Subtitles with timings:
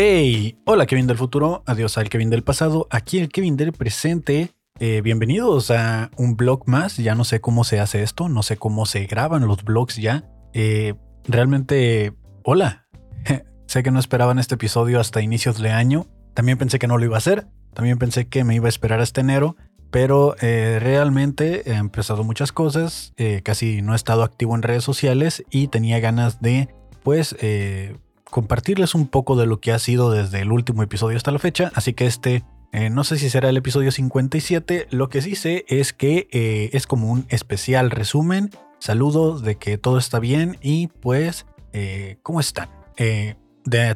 [0.00, 4.52] Hey, hola Kevin del futuro, adiós al Kevin del pasado, aquí el Kevin del presente.
[4.78, 8.56] Eh, bienvenidos a un blog más, ya no sé cómo se hace esto, no sé
[8.56, 10.30] cómo se graban los blogs ya.
[10.52, 10.94] Eh,
[11.24, 12.12] realmente,
[12.44, 12.86] hola.
[13.66, 17.04] sé que no esperaban este episodio hasta inicios de año, también pensé que no lo
[17.04, 19.56] iba a hacer, también pensé que me iba a esperar hasta enero,
[19.90, 25.42] pero eh, realmente he empezado muchas cosas, casi no he estado activo en redes sociales
[25.50, 26.68] y tenía ganas de,
[27.02, 27.34] pues,
[28.30, 31.70] compartirles un poco de lo que ha sido desde el último episodio hasta la fecha,
[31.74, 35.64] así que este eh, no sé si será el episodio 57, lo que sí sé
[35.68, 40.88] es que eh, es como un especial resumen, saludos de que todo está bien y
[40.88, 42.68] pues, eh, ¿cómo están?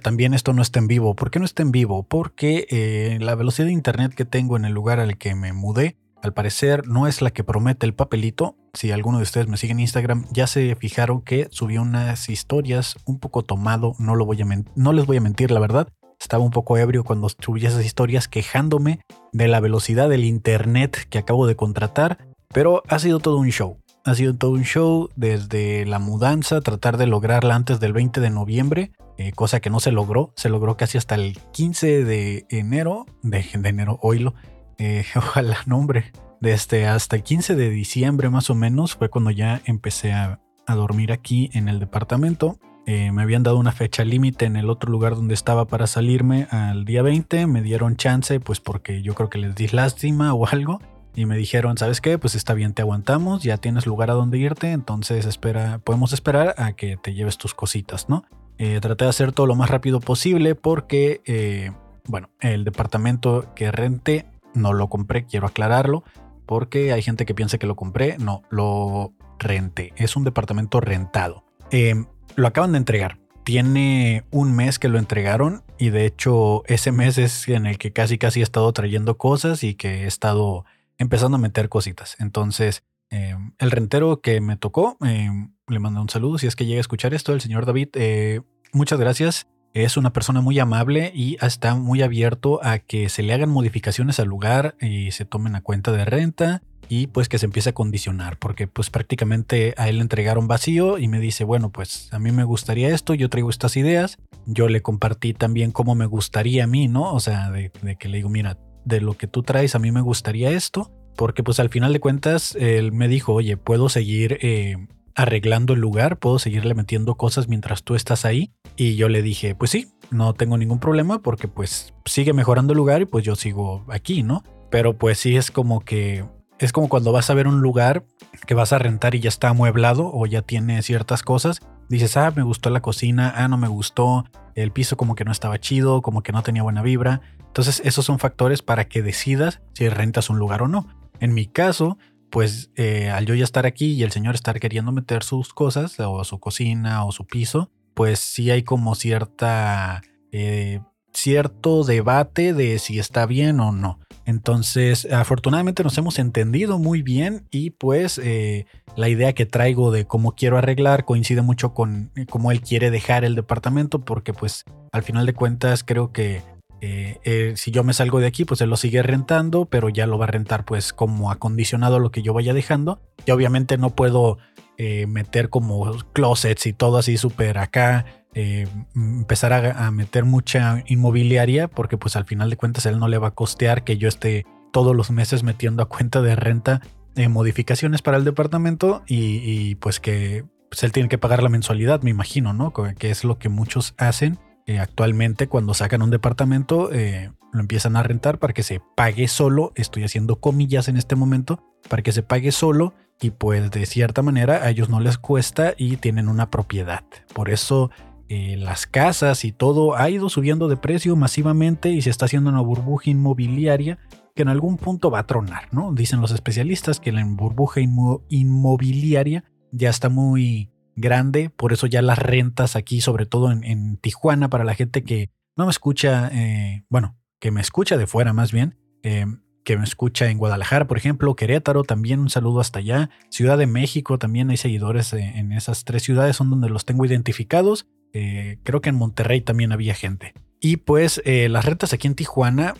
[0.03, 1.17] también esto no está en vivo.
[1.17, 2.05] ¿Por qué no está en vivo?
[2.05, 6.33] Porque la velocidad de internet que tengo en el lugar al que me mudé al
[6.33, 8.56] parecer no es la que promete el papelito.
[8.75, 12.95] Si alguno de ustedes me sigue en Instagram, ya se fijaron que subió unas historias
[13.05, 13.95] un poco tomado.
[13.98, 15.89] No, lo voy a no les voy a mentir, la verdad.
[16.20, 19.01] Estaba un poco ebrio cuando subí esas historias quejándome
[19.33, 22.19] de la velocidad del internet que acabo de contratar.
[22.55, 23.79] Pero ha sido todo un show.
[24.05, 28.31] Ha sido todo un show desde la mudanza, tratar de lograrla antes del 20 de
[28.31, 30.33] noviembre, eh, cosa que no se logró.
[30.36, 34.34] Se logró casi hasta el 15 de enero, de, de enero, oílo,
[34.83, 39.63] eh, ojalá nombre, desde hasta el 15 de diciembre más o menos fue cuando ya
[39.65, 42.59] empecé a, dormir aquí en el departamento.
[42.87, 46.47] Eh, me habían dado una fecha límite en el otro lugar donde estaba para salirme
[46.51, 47.47] al día 20.
[47.47, 50.81] Me dieron chance, pues porque yo creo que les di lástima o algo.
[51.15, 52.17] Y me dijeron, ¿sabes qué?
[52.17, 56.55] Pues está bien, te aguantamos, ya tienes lugar a donde irte, entonces espera, podemos esperar
[56.57, 58.25] a que te lleves tus cositas, ¿no?
[58.57, 61.71] Eh, traté de hacer todo lo más rápido posible porque,
[62.09, 66.05] bueno, el departamento que renté no lo compré, quiero aclararlo,
[66.46, 68.18] porque hay gente que piensa que lo compré.
[68.18, 69.92] No, lo renté.
[69.96, 71.45] Es un departamento rentado.
[71.70, 73.18] Em, lo acaban de entregar.
[73.45, 77.92] Tiene un mes que lo entregaron y de hecho ese mes es en el que
[77.92, 80.64] casi casi he estado trayendo cosas y que he estado
[80.96, 82.17] empezando a meter cositas.
[82.20, 86.67] Entonces, em, el rentero que me tocó, em, le mando un saludo si es que
[86.67, 87.89] llega a escuchar esto, el señor David.
[87.95, 88.42] Eh,
[88.73, 89.48] muchas gracias.
[89.75, 94.21] Es una persona muy amable y está muy abierto a que se le hagan modificaciones
[94.21, 97.73] al lugar y se tomen a cuenta de renta y pues que se empiece a
[97.73, 102.19] condicionar, porque pues prácticamente a él le entregaron vacío y me dice, bueno, pues a
[102.19, 106.65] mí me gustaría esto, yo traigo estas ideas, yo le compartí también cómo me gustaría
[106.65, 107.15] a mí, ¿no?
[107.15, 110.03] O sea, de, que le digo, mira, de lo que tú traes a mí me
[110.03, 114.77] gustaría esto, porque pues al final de cuentas él me dijo, oye, puedo seguir eh,
[115.15, 118.53] arreglando el lugar, puedo seguirle metiendo cosas mientras tú estás ahí.
[118.83, 122.79] Y yo le dije, pues sí, no tengo ningún problema porque pues sigue mejorando el
[122.79, 124.43] lugar y pues yo sigo aquí, ¿no?
[124.73, 126.25] Pero pues sí es como que
[126.59, 128.05] es como cuando vas a ver un lugar
[128.44, 131.61] que vas a rentar y ya está amueblado o ya tiene ciertas cosas.
[131.88, 134.25] Dices, ah, me gustó la cocina, ah, no me gustó,
[134.56, 137.21] el piso como que no estaba chido, como que no tenía buena vibra.
[137.38, 140.88] Entonces esos son factores para que decidas si rentas un lugar o no.
[141.21, 141.99] En mi caso,
[142.31, 146.00] pues eh, al yo ya estar aquí y el señor estar queriendo meter sus cosas
[146.00, 150.81] o su cocina o su piso, pues sí hay como cierta eh,
[151.12, 153.99] cierto debate de si está bien o no.
[154.25, 158.67] Entonces, afortunadamente nos hemos entendido muy bien y pues eh,
[158.97, 163.25] la idea que traigo de cómo quiero arreglar coincide mucho con cómo él quiere dejar
[163.25, 166.43] el departamento porque pues al final de cuentas creo que
[166.85, 170.05] eh, eh, si yo me salgo de aquí, pues él lo sigue rentando, pero ya
[170.09, 173.00] lo va a rentar pues como acondicionado a lo que yo vaya dejando.
[173.25, 174.38] Y obviamente no puedo
[174.82, 178.05] eh, meter como closets y todo así súper acá.
[178.35, 183.29] empezar a, meter mucha inmobiliaria porque pues al final de cuentas él no le va
[183.29, 186.81] a costear que yo esté todos los meses metiendo a cuenta de renta
[187.29, 192.11] modificaciones para el departamento y, pues que pues él tiene que pagar la mensualidad, me
[192.11, 192.73] imagino, ¿no?
[192.73, 197.97] Que es lo que muchos hacen eh, actualmente cuando sacan un departamento eh, lo empiezan
[197.97, 202.12] a rentar para que se pague solo, estoy haciendo comillas en este momento, para que
[202.12, 206.29] se pague solo y pues de cierta manera a ellos no les cuesta y tienen
[206.29, 207.05] una propiedad.
[207.35, 207.91] Por eso
[208.29, 212.51] eh, las casas y todo ha ido subiendo de precio masivamente y se está haciendo
[212.51, 213.99] una burbuja inmobiliaria
[214.35, 215.93] que en algún punto va a tronar, ¿no?
[215.93, 217.81] Dicen los especialistas que la burbuja
[218.29, 224.49] inmobiliaria ya está muy grande, por eso ya las rentas aquí, sobre todo en, Tijuana,
[224.49, 228.53] para la gente que no me escucha, eh, bueno, que me escucha de fuera más
[228.53, 229.27] bien, eh,
[229.64, 233.67] que me escucha en Guadalajara, por ejemplo, Querétaro, también un saludo hasta allá, Ciudad de
[233.67, 238.82] México, también hay seguidores eh, en esas tres ciudades, son donde los tengo identificados, creo
[238.82, 240.35] que en Monterrey también había gente.
[240.61, 242.75] Y pues las rentas aquí en Tijuana,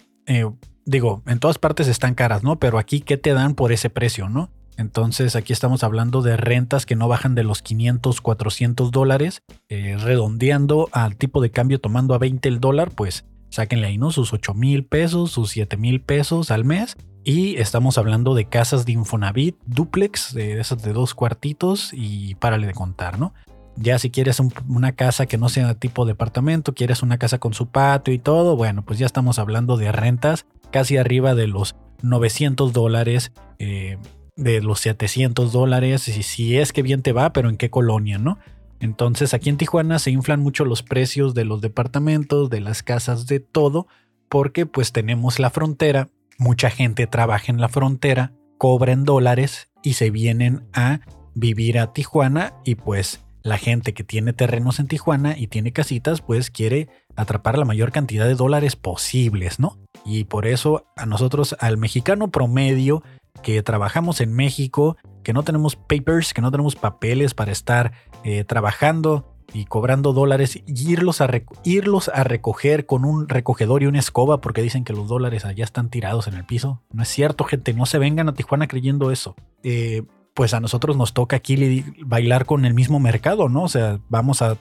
[0.85, 2.59] digo, en todas partes están caras, ¿no?
[2.59, 4.51] Pero aquí, ¿qué te dan por ese precio, no?
[4.77, 9.97] Entonces aquí estamos hablando de rentas que no bajan de los 500, 400 dólares, eh,
[10.01, 14.11] redondeando al tipo de cambio tomando a 20 el dólar, pues sáquenle ahí, ¿no?
[14.11, 16.97] Sus 8 mil pesos, sus 7 mil pesos al mes.
[17.23, 22.67] Y estamos hablando de casas de Infonavit, duplex, de esas de dos cuartitos y párale
[22.67, 23.33] de contar, ¿no?
[23.77, 27.69] Ya si quieres una casa que no sea tipo departamento, quieres una casa con su
[27.69, 32.73] patio y todo, bueno, pues ya estamos hablando de rentas casi arriba de los 900
[32.73, 33.99] dólares, eh,
[34.37, 38.19] de los 700 dólares, y si es que bien te va, pero en qué colonia,
[38.19, 38.39] ¿no?
[38.83, 43.29] Entonces aquí en Tijuana se inflan mucho los precios de los departamentos, de las casas,
[43.29, 43.87] de todo,
[44.29, 49.93] porque pues tenemos la frontera, mucha gente trabaja en la frontera, cobra en dólares y
[49.93, 50.99] se vienen a
[51.33, 56.21] vivir a Tijuana y pues la gente que tiene terrenos en Tijuana y tiene casitas,
[56.21, 59.79] pues quiere atrapar la mayor cantidad de dólares posibles, ¿no?
[60.05, 63.05] Y por eso a nosotros, al mexicano promedio
[63.43, 67.93] que trabajamos en México, que no tenemos papers, que no tenemos papeles para estar
[68.25, 71.29] eh, trabajando y cobrando dólares y irlos a,
[71.65, 75.65] irlos a recoger con un recogedor y una escoba porque dicen que los dólares allá
[75.65, 76.83] están tirados en el piso.
[76.93, 79.35] No es cierto, gente, no se vengan a Tijuana creyendo eso.
[79.63, 80.03] Eh,
[80.35, 83.65] pues a nosotros nos toca aquí bailar con el mismo mercado, ¿no?
[83.65, 84.57] O sea, vamos a,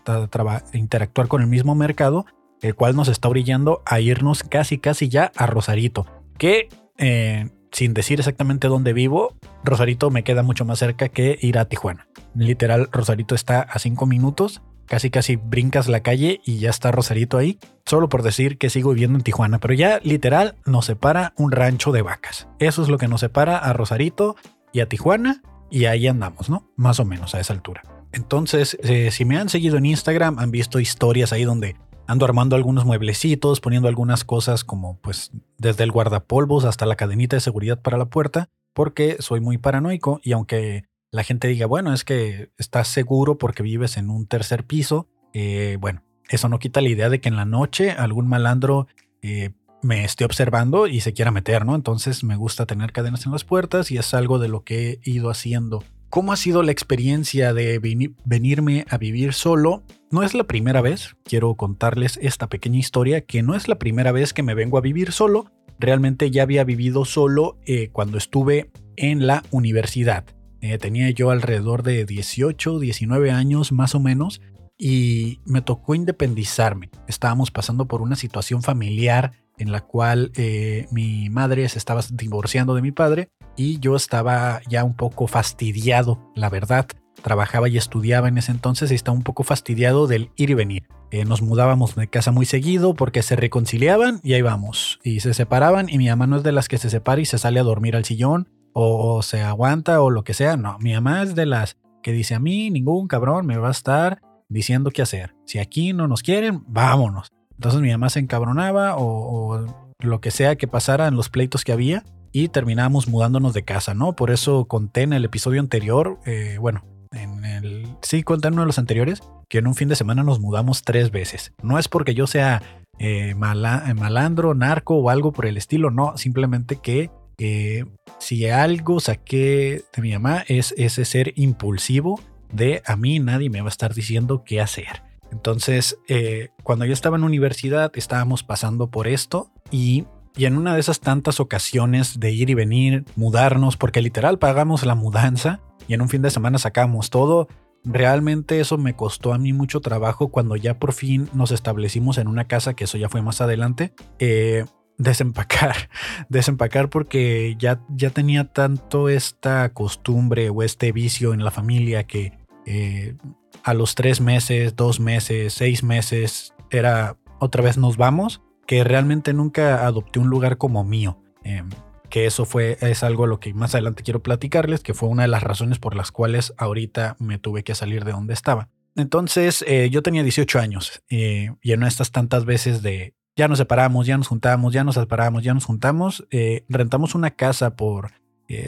[0.74, 2.25] interactuar con el mismo mercado,
[2.62, 6.06] el cual nos está brillando a irnos casi, casi ya a Rosarito.
[6.38, 6.67] Que,
[6.97, 11.65] eh, sin decir exactamente dónde vivo, Rosarito me queda mucho más cerca que ir a
[11.65, 12.07] Tijuana.
[12.35, 14.62] Literal, Rosarito está a cinco minutos.
[14.85, 18.91] Casi casi brincas la calle y ya está Rosarito ahí, solo por decir que sigo
[18.91, 22.50] viviendo en Tijuana, pero ya literal nos separa un rancho de vacas.
[22.59, 24.35] Eso es lo que nos separa a Rosarito
[24.74, 26.69] y a Tijuana y ahí andamos, ¿no?
[26.75, 27.83] Más o menos a esa altura.
[28.12, 31.77] Entonces, eh, si me han seguido en Instagram, han visto historias ahí donde
[32.12, 37.38] ando armando algunos mueblecitos, poniendo algunas cosas como pues desde el guardapolvos hasta la cadenita
[37.38, 41.94] de seguridad para la puerta, porque soy muy paranoico y aunque la gente diga, bueno,
[41.94, 46.81] es que estás seguro porque vives en un tercer piso, eh, bueno, eso no quita
[46.81, 48.88] la idea de que en la noche algún malandro
[49.22, 51.75] eh, me esté observando y se quiera meter, ¿no?
[51.75, 55.10] Entonces me gusta tener cadenas en las puertas y es algo de lo que he
[55.10, 55.81] ido haciendo.
[56.12, 57.80] ¿Cómo ha sido la experiencia de
[58.25, 59.81] venirme a vivir solo?
[60.12, 64.12] No es la primera vez, quiero contarles esta pequeña historia, que no es la primera
[64.12, 65.46] vez que me vengo a vivir solo,
[65.80, 70.25] realmente ya había vivido solo eh, cuando estuve en la universidad.
[70.60, 74.42] Eh, tenía yo alrededor de 18, 19 años más o menos
[74.78, 76.90] y me tocó independizarme.
[77.08, 82.75] Estábamos pasando por una situación familiar en la cual eh, mi madre se estaba divorciando
[82.75, 86.88] de mi padre y yo estaba ya un poco fastidiado, la verdad.
[87.21, 90.88] Trabajaba y estudiaba en ese entonces y estaba un poco fastidiado del ir y venir.
[91.12, 95.00] Eh, nos mudábamos de casa muy seguido porque se reconciliaban y ahí vamos.
[95.03, 97.38] Y se separaban y mi mamá no es de las que se separa y se
[97.38, 100.57] sale a dormir al sillón o se aguanta o lo que sea.
[100.57, 103.71] No, mi mamá es de las que dice a mí ningún cabrón me va a
[103.71, 105.36] estar diciendo qué hacer.
[105.45, 107.31] Si aquí no nos quieren, vámonos.
[107.62, 109.68] Entonces mi mamá se encabronaba o,
[110.00, 113.94] lo que sea que pasara en los pleitos que había y terminábamos mudándonos de casa,
[113.94, 114.16] ¿no?
[114.16, 118.63] Por eso conté en el episodio anterior, eh, bueno, en el, sí conté en uno
[118.63, 121.53] de los anteriores, que en un fin de semana nos mudamos tres veces.
[121.62, 122.63] No es porque yo sea
[122.98, 127.86] eh, malandro, narco o algo por el estilo, no, simplemente que eh,
[128.18, 132.20] si algo saqué de mi mamá es ese ser impulsivo
[132.51, 135.11] de a mí nadie me va a estar diciendo qué hacer.
[135.31, 140.05] Entonces, eh, cuando yo estaba en universidad, estábamos pasando por esto y,
[140.38, 144.95] en una de esas tantas ocasiones de ir y venir, mudarnos, porque literal pagamos la
[144.95, 147.47] mudanza y en un fin de semana sacamos todo,
[147.83, 152.27] realmente eso me costó a mí mucho trabajo cuando ya por fin nos establecimos en
[152.27, 153.93] una casa, que eso ya fue más adelante.
[154.19, 154.65] Eh,
[154.97, 155.75] desempacar,
[156.29, 162.33] desempacar porque ya, ya tenía tanto esta costumbre o este vicio en la familia que
[162.65, 163.15] eh,
[163.63, 169.34] a los tres meses, dos meses, seis meses, era otra vez nos vamos, que realmente
[169.34, 171.18] nunca adopté un lugar como mío.
[171.44, 171.70] Em,
[172.10, 175.30] que eso fue, es algo lo que más adelante quiero platicarles, que fue una de
[175.30, 178.70] las razones por las cuales ahorita me tuve que salir de donde estaba.
[178.96, 183.58] Entonces, eh, yo tenía 18 años eh, y en estas tantas veces de ya nos
[183.58, 188.12] separamos, ya nos juntamos, ya nos separamos, ya nos juntamos, eh, rentamos una casa por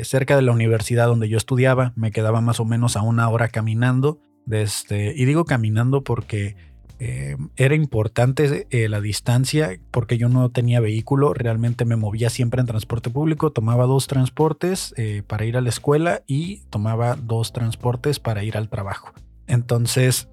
[0.04, 3.50] cerca de la universidad donde yo estudiaba, me quedaba más o menos a una hora
[3.50, 6.56] caminando este, y digo caminando porque
[7.06, 12.62] eh, era importante eh, la distancia, porque yo no tenía vehículo, realmente me movía siempre
[12.62, 17.52] en transporte público, tomaba dos transportes eh, para ir a la escuela y tomaba dos
[17.52, 19.12] transportes para ir al trabajo.
[19.48, 20.30] Entonces,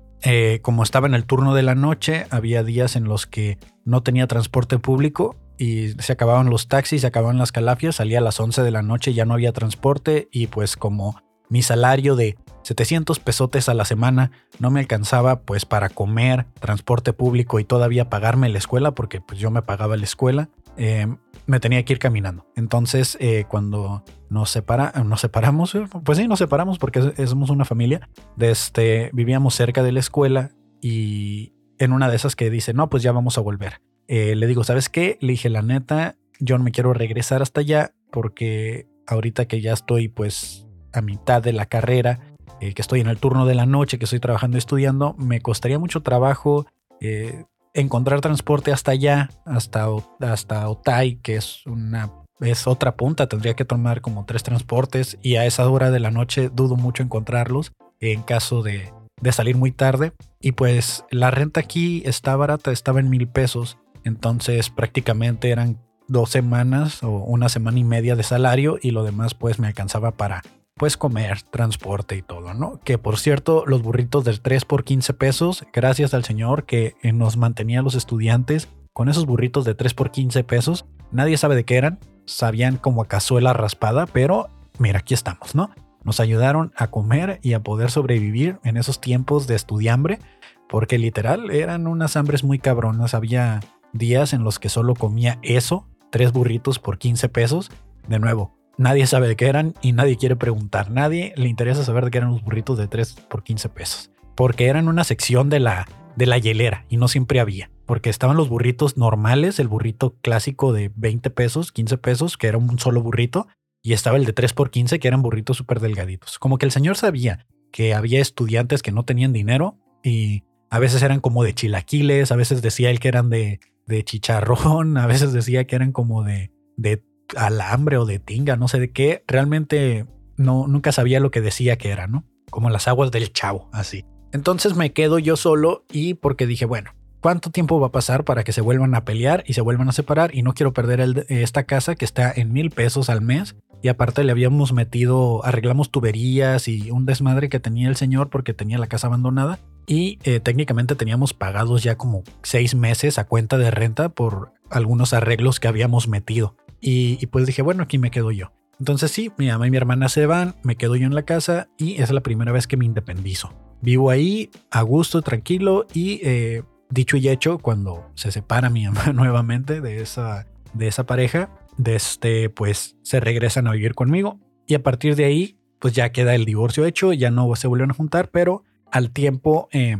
[0.63, 4.27] como estaba en el turno de la noche, había días en los que no tenía
[4.27, 8.63] transporte público y se acababan los taxis, se acababan las calafias, salía a las 11
[8.63, 13.69] de la noche, ya no había transporte y pues como mi salario de 700 pesotes
[13.69, 18.59] a la semana no me alcanzaba pues para comer, transporte público y todavía pagarme la
[18.59, 20.49] escuela porque pues yo me pagaba la escuela.
[20.77, 21.07] Eh,
[21.47, 22.47] me tenía que ir caminando.
[22.55, 28.09] Entonces, eh, cuando nos, separa, nos separamos, pues sí, nos separamos porque somos una familia.
[28.39, 33.03] este, vivíamos cerca de la escuela y en una de esas que dice, no, pues
[33.03, 33.81] ya vamos a volver.
[34.07, 35.19] Eh, le digo, ¿sabes qué?
[35.21, 39.73] Le dije, la neta, yo no me quiero regresar hasta allá porque ahorita que ya
[39.73, 42.21] estoy pues a mitad de la carrera,
[42.61, 45.79] eh, que estoy en el turno de la noche, que estoy trabajando estudiando, me costaría
[45.79, 46.67] mucho trabajo
[47.01, 49.87] eh, encontrar transporte hasta allá, hasta,
[50.21, 55.37] hasta Otay, que es una es otra punta, tendría que tomar como tres transportes y
[55.37, 59.73] a esa hora de la noche dudo mucho encontrarlos en caso de, de salir muy
[59.73, 60.13] tarde.
[60.41, 66.31] Y pues la renta aquí está barata, estaba en mil pesos, entonces prácticamente eran dos
[66.31, 70.43] semanas o una semana y media de salario y lo demás pues me alcanzaba para
[70.81, 72.81] pues comer, transporte y todo, ¿no?
[72.83, 77.13] Que por cierto, los burritos del 3 por 15 pesos, gracias al señor que eh,
[77.13, 80.87] nos mantenía a los estudiantes con esos burritos de 3 por 15 pesos.
[81.13, 85.69] Nadie sabe de qué eran, sabían como a cazuela raspada, pero mira, aquí estamos, ¿no?
[86.03, 90.19] Nos ayudaron a comer y a poder sobrevivir en esos tiempos de estudiambre,
[90.67, 93.13] porque literal eran unas hambres muy cabronas.
[93.13, 93.61] Había
[93.93, 97.71] días en los que solo comía eso, tres burritos por 15 pesos.
[98.09, 100.91] De nuevo, Nadie sabe de qué eran y nadie quiere preguntar.
[100.91, 104.11] Nadie le interesa saber de qué eran los burritos de 3 por 15 pesos.
[104.35, 107.71] Porque eran una sección de la, de la hielera y no siempre había.
[107.85, 112.57] Porque estaban los burritos normales, el burrito clásico de 20 pesos, 15 pesos, que era
[112.57, 113.49] un solo burrito.
[113.83, 116.39] Y estaba el de 3 por 15, que eran burritos súper delgaditos.
[116.39, 121.03] Como que el señor sabía que había estudiantes que no tenían dinero y a veces
[121.03, 125.35] eran como de chilaquiles, a veces decía él que eran de, de chicharrón, a veces
[125.35, 127.05] decía que eran como de, de
[127.37, 129.25] alambre o de tinga, no sé de qué.
[129.27, 130.07] Realmente
[130.37, 132.25] no, nunca sabía lo que decía que era, ¿no?
[132.51, 134.05] Como las aguas del chavo, así.
[134.33, 138.45] Entonces me quedo yo solo y porque dije, bueno, ¿cuánto tiempo va a pasar para
[138.45, 140.35] que se vuelvan a pelear y se vuelvan a separar?
[140.35, 143.57] Y no quiero perder esta casa que está en mil pesos al mes.
[143.83, 148.53] Y aparte le habíamos metido, arreglamos tuberías y un desmadre que tenía el señor porque
[148.53, 149.59] tenía la casa abandonada.
[149.87, 155.15] Y eh, técnicamente teníamos pagados ya como seis meses a cuenta de renta por algunos
[155.15, 156.57] arreglos que habíamos metido.
[156.81, 158.53] Y, pues dije, bueno, aquí me quedo yo.
[158.79, 161.69] Entonces sí, mi mamá y mi hermana se van, me quedo yo en la casa
[161.77, 163.53] y es la primera vez que me independizo.
[163.83, 169.13] Vivo ahí a gusto, tranquilo y eh, dicho y hecho, cuando se separa mi mamá
[169.13, 174.75] nuevamente de esa, de esa pareja, de este, pues se regresan a vivir conmigo y
[174.75, 177.95] a partir de ahí, pues ya queda el divorcio hecho, ya no se vuelven a
[177.95, 179.99] juntar, pero al tiempo eh,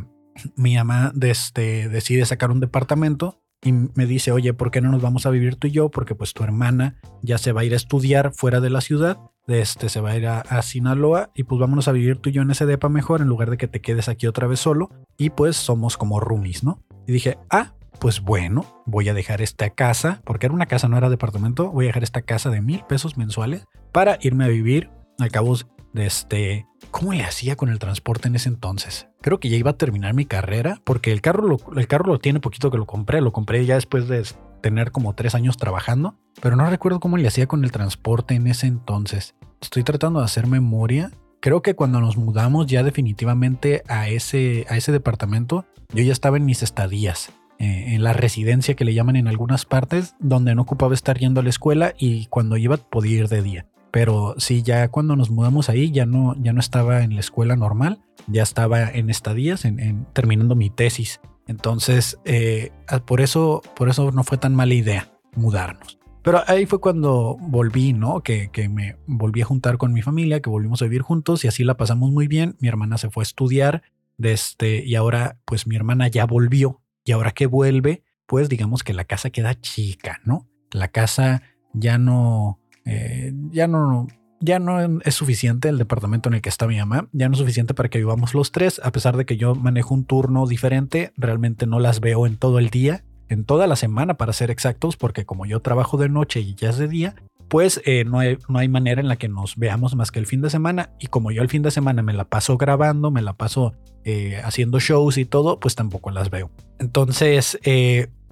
[0.55, 5.01] mi mamá este, decide sacar un departamento y me dice, oye, ¿por qué no nos
[5.01, 5.89] vamos a vivir tú y yo?
[5.89, 9.17] Porque pues tu hermana ya se va a ir a estudiar fuera de la ciudad,
[9.47, 12.41] este, se va a ir a, Sinaloa y pues vámonos a vivir tú y yo
[12.41, 15.31] en ese depa mejor en lugar de que te quedes aquí otra vez solo y
[15.31, 16.83] pues somos como roomies, ¿no?
[17.07, 20.97] Y dije, ah, pues bueno, voy a dejar esta casa, porque era una casa, no
[20.97, 24.89] era departamento, voy a dejar esta casa de mil pesos mensuales para irme a vivir
[25.19, 26.67] al cabo de este...
[26.89, 29.07] ¿Cómo le hacía con el transporte en ese entonces?
[29.21, 32.19] Creo que ya iba a terminar mi carrera porque el carro lo, el carro lo
[32.19, 33.21] tiene poquito que lo compré.
[33.21, 34.23] Lo compré ya después de
[34.61, 38.47] tener como tres años trabajando, pero no recuerdo cómo le hacía con el transporte en
[38.47, 39.35] ese entonces.
[39.61, 41.11] Estoy tratando de hacer memoria.
[41.39, 46.37] Creo que cuando nos mudamos ya definitivamente a ese, a ese departamento, yo ya estaba
[46.37, 50.61] en mis estadías, eh, en la residencia que le llaman en algunas partes, donde no
[50.61, 53.65] ocupaba estar yendo a la escuela y cuando iba podía ir de día.
[53.91, 57.55] Pero sí, ya cuando nos mudamos ahí ya no, ya no estaba en la escuela
[57.55, 61.19] normal, ya estaba en estadías, en, terminando mi tesis.
[61.47, 65.99] Entonces, eh, ah, por, eso, por eso no fue tan mala idea mudarnos.
[66.23, 68.21] Pero ahí fue cuando volví, ¿no?
[68.21, 71.47] Que, que, me volví a juntar con mi familia, que volvimos a vivir juntos y
[71.47, 72.55] así la pasamos muy bien.
[72.59, 73.81] Mi hermana se fue a estudiar
[74.17, 76.81] de este, y ahora pues mi hermana ya volvió.
[77.03, 80.47] Y ahora que vuelve, pues digamos que la casa queda chica, ¿no?
[80.71, 81.41] La casa
[81.73, 84.07] ya no, eh, ya no
[84.41, 87.39] ya no es suficiente el departamento en el que está mi mamá, ya no es
[87.39, 91.13] suficiente para que vivamos los tres, a pesar de que yo manejo un turno diferente,
[91.15, 94.97] realmente no las veo en todo el día, en toda la semana para ser exactos,
[94.97, 97.15] porque como yo trabajo de noche y ya es de día,
[97.49, 100.25] pues eh, no, hay, no, hay, manera en la que nos veamos más que el
[100.25, 103.21] fin de semana, y como yo el fin de semana me la paso grabando, me
[103.21, 106.49] la paso eh, haciendo shows y todo, pues tampoco las veo.
[106.79, 107.59] Entonces,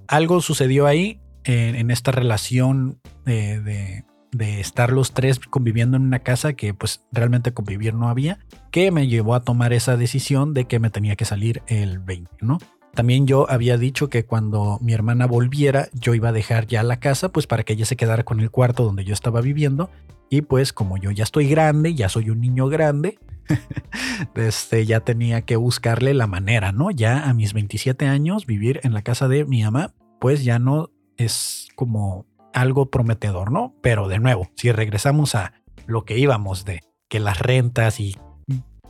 [0.08, 6.52] algo sucedió ahí en, esta relación de de estar los tres conviviendo en una casa
[6.52, 8.38] que pues realmente convivir no había,
[8.70, 12.30] que me llevó a tomar esa decisión de que me tenía que salir el 20,
[12.40, 12.58] ¿no?
[12.94, 16.98] También yo había dicho que cuando mi hermana volviera, yo iba a dejar ya la
[16.98, 19.90] casa, pues para que ella se quedara con el cuarto donde yo estaba viviendo.
[20.28, 23.18] Y pues como yo ya estoy grande, ya soy un niño grande,
[24.34, 26.90] este, ya tenía que buscarle la manera, ¿no?
[26.90, 30.90] Ya a mis 27 años, vivir en la casa de mi mamá, pues ya no
[31.16, 33.74] es como algo prometedor, ¿no?
[33.82, 35.52] Pero de nuevo, si regresamos a
[35.86, 38.16] lo que íbamos de que las rentas y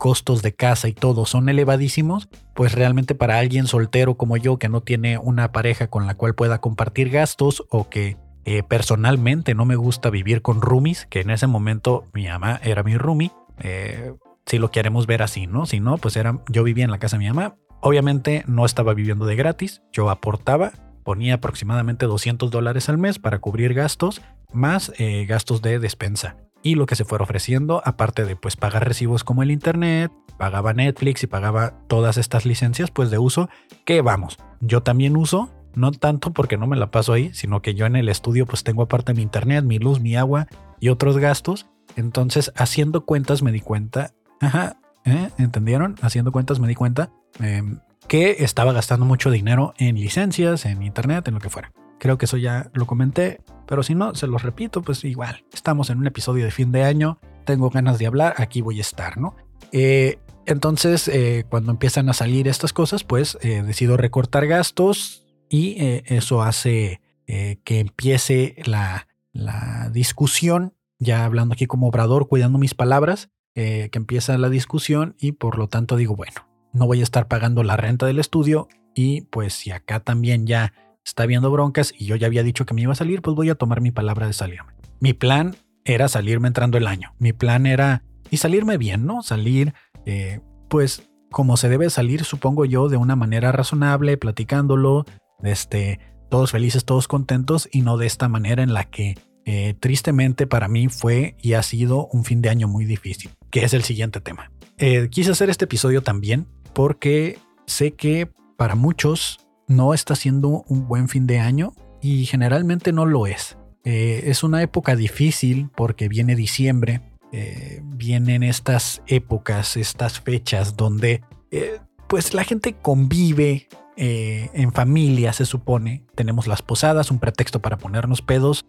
[0.00, 4.70] costos de casa y todo son elevadísimos, pues realmente para alguien soltero como yo que
[4.70, 9.66] no tiene una pareja con la cual pueda compartir gastos o que eh, personalmente no
[9.66, 14.14] me gusta vivir con roomies, que en ese momento mi mamá era mi roomie, eh,
[14.46, 15.66] si lo queremos ver así, ¿no?
[15.66, 18.94] Si no, pues era, yo vivía en la casa de mi mamá, obviamente no estaba
[18.94, 20.72] viviendo de gratis, yo aportaba,
[21.02, 24.21] ponía aproximadamente 200 dólares al mes para cubrir gastos,
[24.52, 28.87] más eh, gastos de despensa y lo que se fuera ofreciendo, aparte de pues pagar
[28.87, 33.49] recibos como el internet, pagaba Netflix y pagaba todas estas licencias pues de uso
[33.85, 37.75] que vamos, yo también uso, no tanto porque no me la paso ahí, sino que
[37.75, 40.49] yo en el estudio pues tengo aparte mi internet, mi luz, mi agua
[40.80, 41.66] y otros gastos,
[41.97, 45.30] entonces haciendo cuentas me di cuenta, ajá, ¿eh?
[45.38, 45.97] ¿entendieron?
[46.02, 51.28] Haciendo cuentas me di cuenta em, que estaba gastando mucho dinero en licencias, en internet,
[51.28, 51.73] en lo que fuera.
[51.99, 55.90] Creo que eso ya lo comenté, pero si no, se los repito, pues igual, estamos
[55.90, 59.19] en un episodio de fin de año, tengo ganas de hablar, aquí voy a estar,
[59.19, 59.37] ¿no?
[59.73, 65.76] Eh, entonces, eh, cuando empiezan a salir estas cosas, pues eh, decido recortar gastos y
[66.07, 73.30] eso hace que empiece la, la, discusión, ya hablando aquí como obrador, cuidando mis palabras,
[73.54, 77.62] que empieza la discusión y por lo tanto digo, bueno, no voy a estar pagando
[77.62, 80.72] la renta del estudio y pues si acá también ya
[81.04, 83.50] está viendo broncas y yo ya había dicho que me iba a salir, pues voy
[83.50, 84.72] a tomar mi palabra de salirme.
[85.00, 87.14] Mi plan era salirme entrando el año.
[87.18, 89.22] Mi plan era y salirme bien, ¿no?
[89.22, 89.74] Salir,
[90.06, 95.04] eh, pues como se debe salir, supongo yo, de una manera razonable, platicándolo,
[95.42, 99.16] este, todos felices, todos contentos y no de esta manera en la que
[99.47, 103.64] eh, tristemente para mí fue y ha sido un fin de año muy difícil, que
[103.64, 104.52] es el siguiente tema.
[104.78, 110.89] Eh, quise hacer este episodio también porque sé que para muchos no está siendo un
[110.89, 113.56] buen fin de año y generalmente no lo es.
[113.85, 117.00] Eh, es una época difícil porque viene diciembre,
[117.33, 123.69] eh, vienen estas épocas, estas fechas donde eh, pues la gente convive
[124.02, 126.04] en familia, se supone.
[126.15, 128.65] Tenemos las posadas, un pretexto para ponernos pedos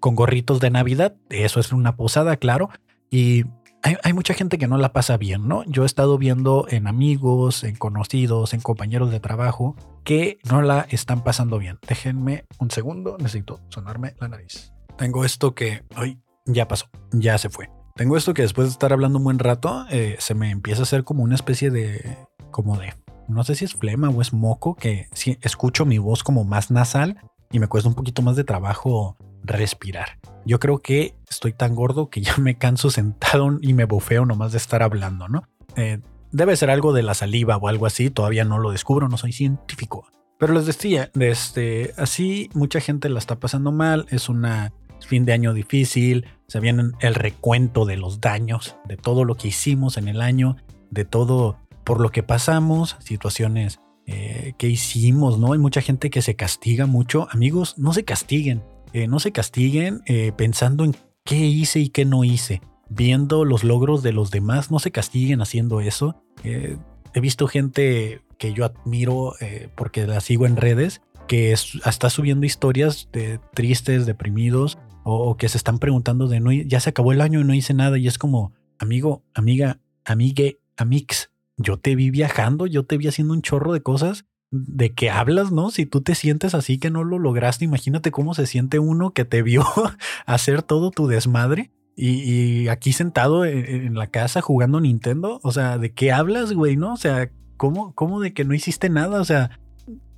[0.00, 1.14] con gorritos de Navidad.
[1.28, 2.70] Eso es una posada, claro.
[3.10, 3.44] Y
[3.82, 5.64] hay, mucha gente que no la pasa bien, ¿no?
[5.64, 10.86] Yo he estado viendo en amigos, en conocidos, en compañeros de trabajo que no la
[10.90, 11.78] están pasando bien.
[11.86, 14.72] Déjenme un segundo, necesito sonarme la nariz.
[14.96, 17.70] Tengo esto que hoy ya pasó, ya se fue.
[17.96, 20.84] Tengo esto que después de estar hablando un buen rato, eh, se me empieza a
[20.84, 22.18] hacer como una especie de,
[22.50, 22.94] como de,
[23.28, 26.70] no sé si es flema o es moco, que si escucho mi voz como más
[26.70, 27.18] nasal
[27.50, 30.18] y me cuesta un poquito más de trabajo respirar.
[30.44, 34.52] Yo creo que estoy tan gordo que ya me canso sentado y me bofeo nomás
[34.52, 35.42] de estar hablando, ¿no?
[35.76, 36.00] Eh,
[36.32, 39.32] debe ser algo de la saliva o algo así, todavía no lo descubro, no soy
[39.32, 40.06] científico.
[40.38, 44.72] Pero les decía, este, así mucha gente la está pasando mal, es una
[45.06, 49.48] fin de año difícil, se viene el recuento de los daños, de todo lo que
[49.48, 50.56] hicimos en el año,
[50.90, 55.52] de todo por lo que pasamos, situaciones eh, que hicimos, ¿no?
[55.52, 57.28] Hay mucha gente que se castiga mucho.
[57.30, 58.62] Amigos, no se castiguen.
[58.92, 62.60] Eh, no se castiguen eh, pensando en qué hice y qué no hice.
[62.88, 66.22] Viendo los logros de los demás, no se castiguen haciendo eso.
[66.42, 66.76] Eh,
[67.14, 69.34] he visto gente que yo admiro
[69.74, 75.58] porque la sigo en redes, que está subiendo historias de tristes, deprimidos, o, que se
[75.58, 77.98] están preguntando de no, ya se acabó el año y no hice nada.
[77.98, 83.34] Y es como, amigo, amiga, amigue, amix, yo te vi viajando, yo te vi haciendo
[83.34, 85.70] un chorro de cosas de qué hablas, ¿no?
[85.70, 89.24] Si tú te sientes así que no lo lograste, imagínate cómo se siente uno que
[89.24, 89.64] te vio
[90.26, 95.38] hacer todo tu desmadre y, aquí sentado en, la casa jugando Nintendo.
[95.42, 96.76] O sea, ¿de qué hablas, güey?
[96.76, 96.94] ¿No?
[96.94, 99.20] O sea, ¿cómo, ¿cómo de que no hiciste nada?
[99.20, 99.60] O sea,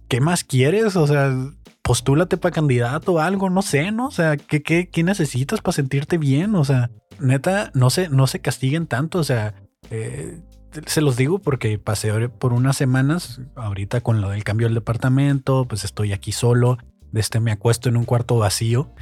[0.09, 0.95] ¿qué más quieres?
[0.95, 1.35] O sea,
[1.83, 4.07] postúlate para candidato o algo, no sé, ¿no?
[4.07, 6.55] O sea, ¿qué, qué, qué necesitas para sentirte bien?
[6.55, 9.19] O sea, neta, no se, no se castiguen tanto.
[9.19, 9.55] O sea,
[9.91, 10.41] eh,
[10.87, 15.67] se los digo porque pasé por unas semanas, ahorita con lo del cambio del departamento,
[15.69, 16.79] pues estoy aquí solo,
[17.13, 18.93] este me acuesto en un cuarto vacío.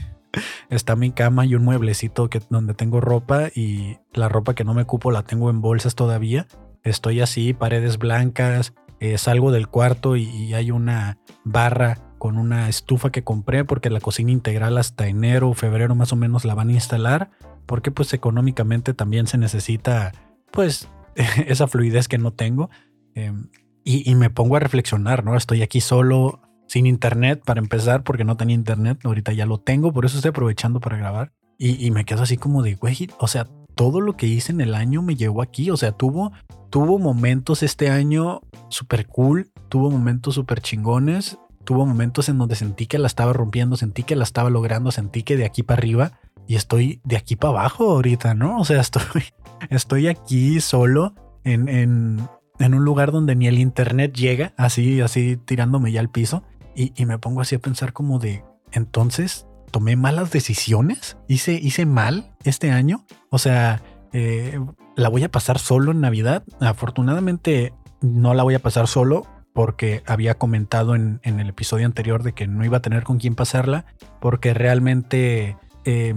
[0.69, 4.75] Está mi cama y un mueblecito que, donde tengo ropa y la ropa que no
[4.75, 6.47] me cupo la tengo en bolsas todavía.
[6.85, 13.11] Estoy así, paredes blancas, eh, salgo del cuarto y, hay una barra con una estufa
[13.11, 16.69] que compré porque la cocina integral hasta enero o febrero más o menos la van
[16.69, 17.31] a instalar
[17.65, 20.13] porque pues económicamente también se necesita
[20.51, 20.87] pues
[21.47, 22.71] esa fluidez que no tengo.
[23.15, 23.49] Em,
[23.85, 25.37] y, me pongo a reflexionar, ¿no?
[25.37, 29.93] Estoy aquí solo, sin internet para empezar, porque no tenía internet, ahorita ya lo tengo,
[29.93, 31.33] por eso estoy aprovechando para grabar.
[31.59, 34.75] Y, me quedo así como de, güey, o sea, todo lo que hice en el
[34.75, 36.33] año me llevó aquí, o sea, tuvo,
[36.71, 42.87] tuvo momentos este año súper cool, tuvo momentos súper chingones, tuvo momentos en donde sentí
[42.87, 46.13] que la estaba rompiendo, sentí que la estaba logrando, sentí que de aquí para arriba
[46.51, 48.59] y estoy de aquí para abajo ahorita, ¿no?
[48.59, 49.23] O sea, estoy,
[49.69, 55.37] estoy aquí solo en, en, en un lugar donde ni el internet llega, así, así
[55.37, 56.43] tirándome ya al piso.
[56.75, 61.19] Y, y, me pongo así a pensar como de, entonces, ¿tomé malas decisiones?
[61.29, 63.07] ¿Hice, hice mal este año?
[63.31, 63.81] O sea,
[64.13, 64.59] eh,
[64.97, 66.43] ¿la voy a pasar solo en Navidad?
[66.59, 72.25] Afortunadamente no la voy a pasar solo porque había comentado en, en el episodio anterior
[72.25, 73.85] de que no iba a tener con quién pasarla,
[74.21, 76.15] porque realmente eh,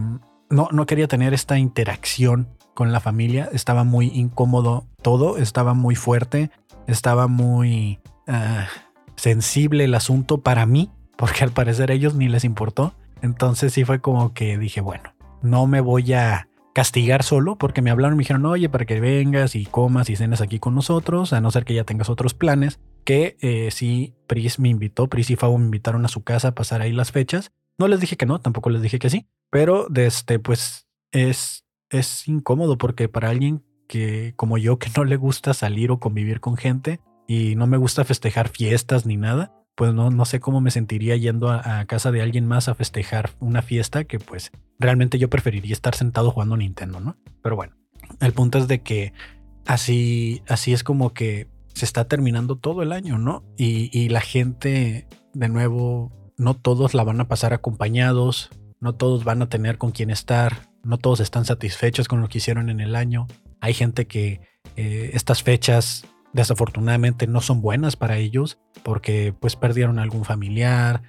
[0.49, 3.49] no, no quería tener esta interacción con la familia.
[3.52, 6.52] Estaba muy incómodo todo, estaba muy fuerte,
[6.88, 8.65] estaba muy uh,
[9.15, 12.93] sensible el asunto para mí, porque al parecer a ellos ni les importó.
[13.21, 17.91] Entonces sí fue como que dije, bueno, no me voy a castigar solo porque me
[17.91, 21.32] hablaron y me dijeron, oye, para que vengas y comas y cenes aquí con nosotros,
[21.32, 25.30] a no ser que ya tengas otros planes, que eh, sí, Pris me invitó, Pris
[25.30, 27.52] y Fabo me invitaron a su casa a pasar ahí las fechas.
[27.78, 31.64] No les dije que no, tampoco les dije que sí, pero desde, este, pues es
[31.94, 36.40] es incómodo porque para alguien que como yo que no le gusta salir o convivir
[36.40, 40.62] con gente y no me gusta festejar fiestas ni nada, pues no, no sé cómo
[40.62, 45.20] me sentiría yendo a, casa de alguien más a festejar una fiesta que pues realmente
[45.20, 47.18] yo preferiría estar sentado jugando Nintendo, ¿no?
[47.42, 47.76] Pero bueno,
[48.20, 49.14] el punto es de que
[49.66, 53.44] así, así es como que se está terminando todo el año, ¿no?
[53.58, 59.41] Y la gente, de nuevo, no todos la van a pasar acompañados, no todos van
[59.41, 62.96] a tener con quién estar, no todos están satisfechos con lo que hicieron en el
[62.96, 63.28] año.
[63.62, 64.41] Hay gente que
[64.76, 71.04] eh, estas fechas desafortunadamente no son buenas para ellos porque pues perdieron algún familiar.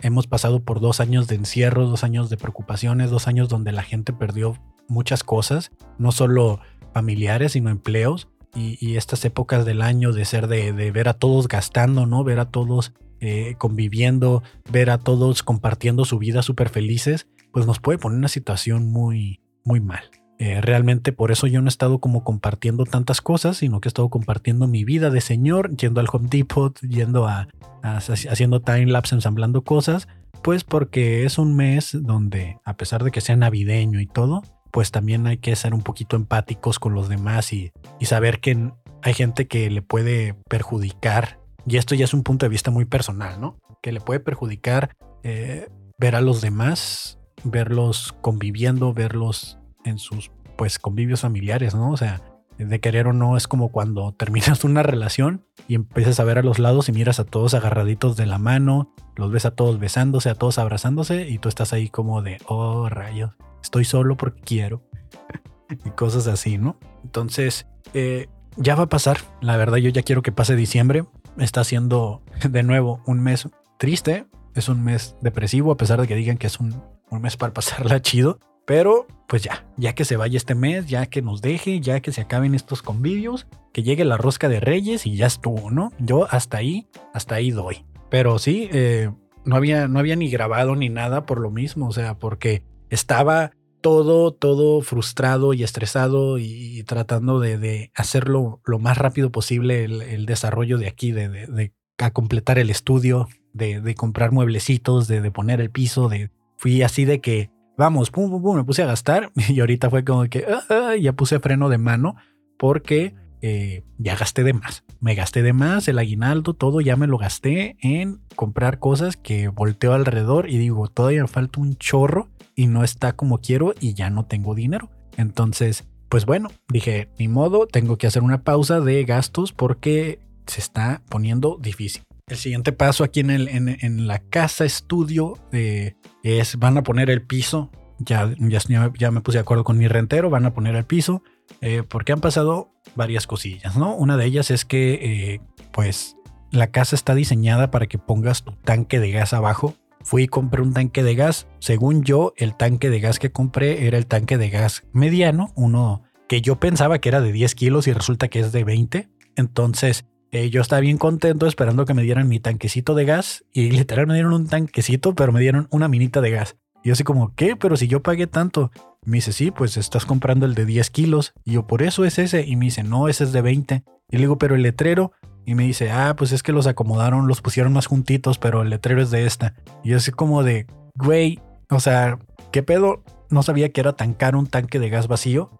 [0.00, 3.82] Hemos pasado por dos años de encierro, dos años de preocupaciones, dos años donde la
[3.82, 4.56] gente perdió
[4.88, 6.60] muchas cosas, no solo
[6.92, 8.28] familiares, sino empleos.
[8.54, 12.22] Y, estas épocas del año de ser de, ver a todos gastando, ¿no?
[12.22, 17.78] Ver a todos eh, conviviendo, ver a todos compartiendo su vida súper felices, pues nos
[17.78, 20.02] puede poner una situación muy, muy mal.
[20.38, 23.90] Eh, realmente por eso yo no he estado como compartiendo tantas cosas, sino que he
[23.90, 27.46] estado compartiendo mi vida de señor, yendo al Home Depot, yendo a,
[27.82, 30.08] haciendo time lapse, ensamblando cosas,
[30.42, 34.90] pues porque es un mes donde, a pesar de que sea navideño y todo, pues
[34.90, 39.46] también hay que ser un poquito empáticos con los demás y, saber que hay gente
[39.46, 43.58] que le puede perjudicar, y esto ya es un punto de vista muy personal, ¿no?
[43.82, 50.78] Que le puede perjudicar eh, ver a los demás verlos conviviendo, verlos en sus pues
[50.78, 51.90] convivios familiares, ¿no?
[51.90, 52.22] O sea,
[52.58, 56.42] de querer o no es como cuando terminas una relación y empiezas a ver a
[56.42, 60.30] los lados y miras a todos agarraditos de la mano, los ves a todos besándose,
[60.30, 64.82] a todos abrazándose y tú estás ahí como de, oh rayos, estoy solo porque quiero
[65.84, 66.78] y cosas así, ¿no?
[67.04, 71.04] Entonces, eh, ya va a pasar, la verdad yo ya quiero que pase diciembre,
[71.38, 76.14] está siendo de nuevo un mes triste, es un mes depresivo a pesar de que
[76.14, 76.74] digan que es un
[77.12, 78.38] un mes para pasarla chido.
[78.64, 82.12] Pero pues ya, ya que se vaya este mes, ya que nos deje, ya que
[82.12, 85.92] se acaben estos convivios, que llegue la rosca de reyes y ya estuvo, ¿no?
[85.98, 87.84] Yo hasta ahí, hasta ahí doy.
[88.08, 89.10] Pero sí, eh,
[89.44, 93.50] no, había, no había ni grabado ni nada por lo mismo, o sea, porque estaba
[93.82, 100.78] todo, todo frustrado y estresado y, tratando de, hacerlo lo más rápido posible el, desarrollo
[100.78, 106.30] de aquí, de, a completar el estudio, de, comprar mueblecitos, de, poner el piso, de
[106.56, 110.04] fui así de que, vamos, pum, pum, pum, me puse a gastar y ahorita fue
[110.04, 112.16] como que ah, ah, ya puse freno de mano
[112.56, 114.84] porque eh, ya gasté de más.
[115.02, 119.48] Me gasté de más, el aguinaldo, todo ya me lo gasté en comprar cosas que
[119.48, 123.94] volteo alrededor y digo, todavía me falta un chorro y no está como quiero y
[123.94, 124.90] ya no tengo dinero.
[125.16, 130.60] Entonces, pues bueno, dije, ni modo, tengo que hacer una pausa de gastos porque se
[130.60, 132.04] está poniendo difícil.
[132.28, 137.22] El siguiente paso aquí en, en, la casa estudio eh, es van a poner el
[137.22, 137.72] piso.
[137.98, 138.60] Ya, ya,
[138.96, 141.24] ya, me puse de acuerdo con mi rentero, van a poner el piso.
[141.60, 143.94] Eh, porque han pasado varias cosillas, ¿no?
[143.94, 144.94] Una de ellas es que,
[145.34, 145.40] eh,
[145.72, 146.16] pues,
[146.50, 149.74] la casa está diseñada para que pongas tu tanque de gas abajo.
[150.02, 151.46] Fui y compré un tanque de gas.
[151.60, 156.02] Según yo, el tanque de gas que compré era el tanque de gas mediano, uno
[156.28, 159.08] que yo pensaba que era de 10 kilos y resulta que es de 20.
[159.36, 163.70] Entonces, eh, yo estaba bien contento esperando que me dieran mi tanquecito de gas y
[163.70, 166.56] literal me dieron un tanquecito, pero me dieron una minita de gas.
[166.82, 167.56] Y así como, ¿qué?
[167.56, 168.70] Pero si yo pagué tanto.
[169.04, 171.32] Me dice, sí, pues estás comprando el de 10 kilos.
[171.44, 172.46] Y yo, por eso es ese.
[172.46, 173.82] Y me dice, no, ese es de 20.
[174.10, 175.12] Y le digo, pero el letrero,
[175.44, 178.70] Y me dice, ah, pues es que los acomodaron, los pusieron más juntitos, pero el
[178.70, 179.54] letrero es de esta.
[179.82, 182.18] Y yo así como de, güey, o sea,
[182.52, 183.02] ¿qué pedo?
[183.28, 185.50] No sabía que era tan caro un tanque de gas vacío.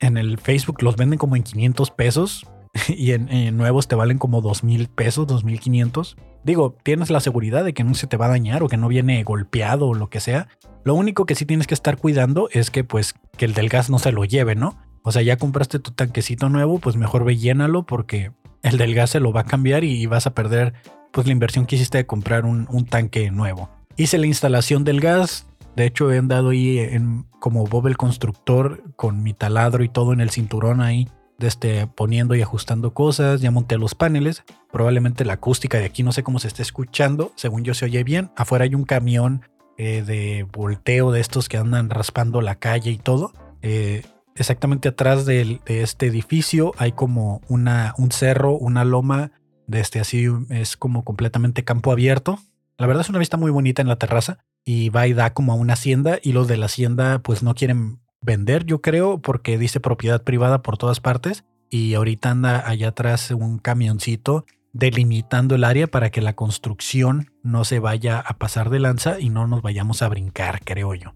[0.00, 2.46] En el Facebook los venden como en 500 pesos
[2.88, 6.16] y en, nuevos te valen como 2 mil pesos, 2.500.
[6.44, 8.88] Digo, tienes la seguridad de que no se te va a dañar o que no
[8.88, 10.48] viene golpeado o lo que sea.
[10.84, 13.90] Lo único que sí tienes que estar cuidando es que pues que el del gas
[13.90, 14.76] no se lo lleve, ¿no?
[15.02, 18.32] O sea, ya compraste tu tanquecito nuevo, pues mejor ve llénalo porque
[18.62, 20.74] el del gas se lo va a cambiar y vas a perder
[21.12, 23.68] pues la inversión que hiciste de comprar un, tanque nuevo.
[23.96, 28.82] Hice la instalación del gas, de hecho he andado ahí en, como Bob el constructor
[28.96, 31.08] con mi taladro y todo en el cinturón ahí,
[31.42, 36.12] este, poniendo y ajustando cosas, ya monté los paneles, probablemente la acústica de aquí no
[36.12, 39.42] sé cómo se está escuchando, según yo se oye bien, afuera hay un camión
[39.78, 43.32] eh, de volteo de estos que andan raspando la calle y todo.
[43.62, 44.02] Eh,
[44.36, 49.32] exactamente atrás de, este edificio hay como una, un cerro, una loma,
[49.66, 52.38] de este así es como completamente campo abierto.
[52.76, 55.52] La verdad es una vista muy bonita en la terraza y va y da como
[55.52, 59.58] a una hacienda y los de la hacienda pues no quieren vender, yo creo, porque
[59.58, 65.64] dice propiedad privada por todas partes y ahorita anda allá atrás un camioncito delimitando el
[65.64, 69.62] área para que la construcción no se vaya a pasar de lanza y no nos
[69.62, 71.14] vayamos a brincar, creo yo.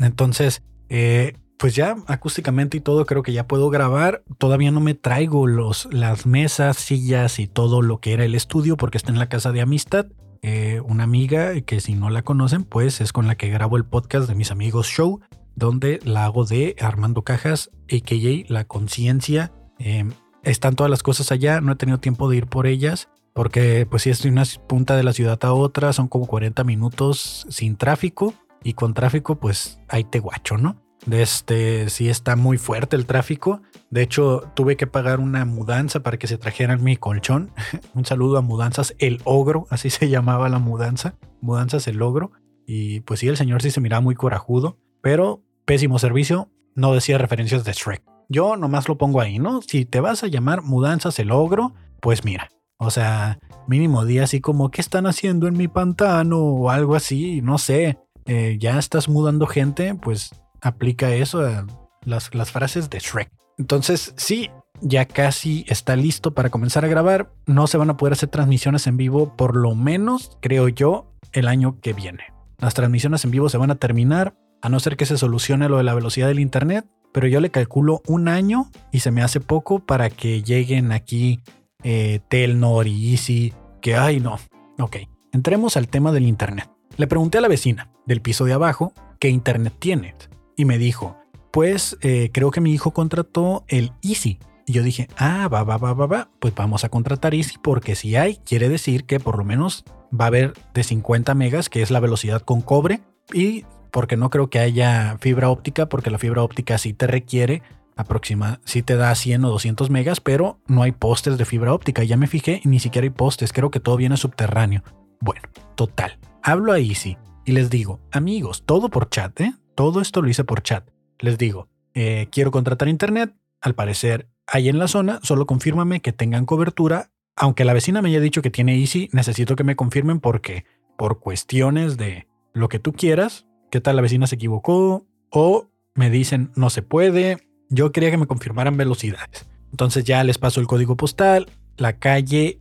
[0.00, 4.22] Entonces, eh, pues ya acústicamente y todo creo que ya puedo grabar.
[4.38, 8.76] Todavía no me traigo los, las mesas, sillas y todo lo que era el estudio
[8.76, 10.06] porque está en la casa de amistad.
[10.42, 13.84] Eh, una amiga que si no la conocen pues es con la que grabo el
[13.84, 15.20] podcast de mis amigos show
[15.56, 18.52] donde la hago de Armando Cajas, a.k.a.
[18.52, 19.52] La Conciencia.
[19.78, 20.12] Em,
[20.44, 24.02] están todas las cosas allá, no he tenido tiempo de ir por ellas, porque pues
[24.02, 27.76] si estoy en una punta de la ciudad a otra, son como 40 minutos sin
[27.76, 30.76] tráfico, y con tráfico pues ahí te guacho, ¿no?
[31.04, 33.62] De este, sí está muy fuerte el tráfico.
[33.90, 37.52] De hecho, tuve que pagar una mudanza para que se trajeran mi colchón.
[37.94, 41.14] Un saludo a Mudanzas El Ogro, así se llamaba la mudanza.
[41.40, 42.32] Mudanzas El Ogro.
[42.66, 47.18] Y pues sí, el señor sí se miraba muy corajudo, pero pésimo servicio, no decía
[47.18, 48.02] referencias de Shrek.
[48.28, 49.60] Yo nomás lo pongo ahí, ¿no?
[49.62, 52.48] Si te vas a llamar Mudanzas el Ogro, pues mira,
[52.78, 56.38] o sea, mínimo día así como, ¿qué están haciendo en mi pantano?
[56.38, 57.98] O algo así, no sé.
[58.24, 61.66] Eh, ya estás mudando gente, pues aplica eso a
[62.02, 63.30] las, las frases de Shrek.
[63.58, 64.50] Entonces, sí,
[64.80, 67.32] ya casi está listo para comenzar a grabar.
[67.46, 71.48] No se van a poder hacer transmisiones en vivo, por lo menos, creo yo, el
[71.48, 72.24] año que viene.
[72.58, 75.78] Las transmisiones en vivo se van a terminar a no ser que se solucione lo
[75.78, 79.40] de la velocidad del Internet, pero yo le calculo un año y se me hace
[79.40, 81.40] poco para que lleguen aquí
[81.82, 84.38] eh, Telnor y Easy, que ay no.
[84.78, 84.96] Ok,
[85.32, 86.68] entremos al tema del Internet.
[86.96, 90.14] Le pregunté a la vecina del piso de abajo qué Internet tiene
[90.56, 91.16] y me dijo,
[91.52, 94.38] pues eh, creo que mi hijo contrató el Easy.
[94.66, 97.94] Y yo dije, ah, va, va, va, va, va, pues vamos a contratar Easy porque
[97.94, 101.82] si hay, quiere decir que por lo menos va a haber de 50 megas, que
[101.82, 103.00] es la velocidad con cobre,
[103.32, 103.64] y
[103.96, 107.62] porque no creo que haya fibra óptica, porque la fibra óptica sí te requiere
[107.96, 112.04] aproxima, sí te da 100 o 200 megas, pero no hay postes de fibra óptica.
[112.04, 114.82] Ya me fijé ni siquiera hay postes, creo que todo viene subterráneo.
[115.18, 116.18] Bueno, total.
[116.42, 119.54] Hablo a Easy y les digo, amigos, todo por chat, ¿eh?
[119.74, 120.86] Todo esto lo hice por chat.
[121.18, 123.34] Les digo, eh, quiero contratar internet.
[123.62, 127.12] Al parecer, hay en la zona, solo confírmame que tengan cobertura.
[127.34, 130.66] Aunque la vecina me haya dicho que tiene Easy, necesito que me confirmen porque,
[130.98, 136.10] por cuestiones de lo que tú quieras, qué tal la vecina se equivocó o me
[136.10, 137.38] dicen no se puede.
[137.68, 139.46] Yo quería que me confirmaran velocidades.
[139.70, 142.60] Entonces ya les paso el código postal, la calle,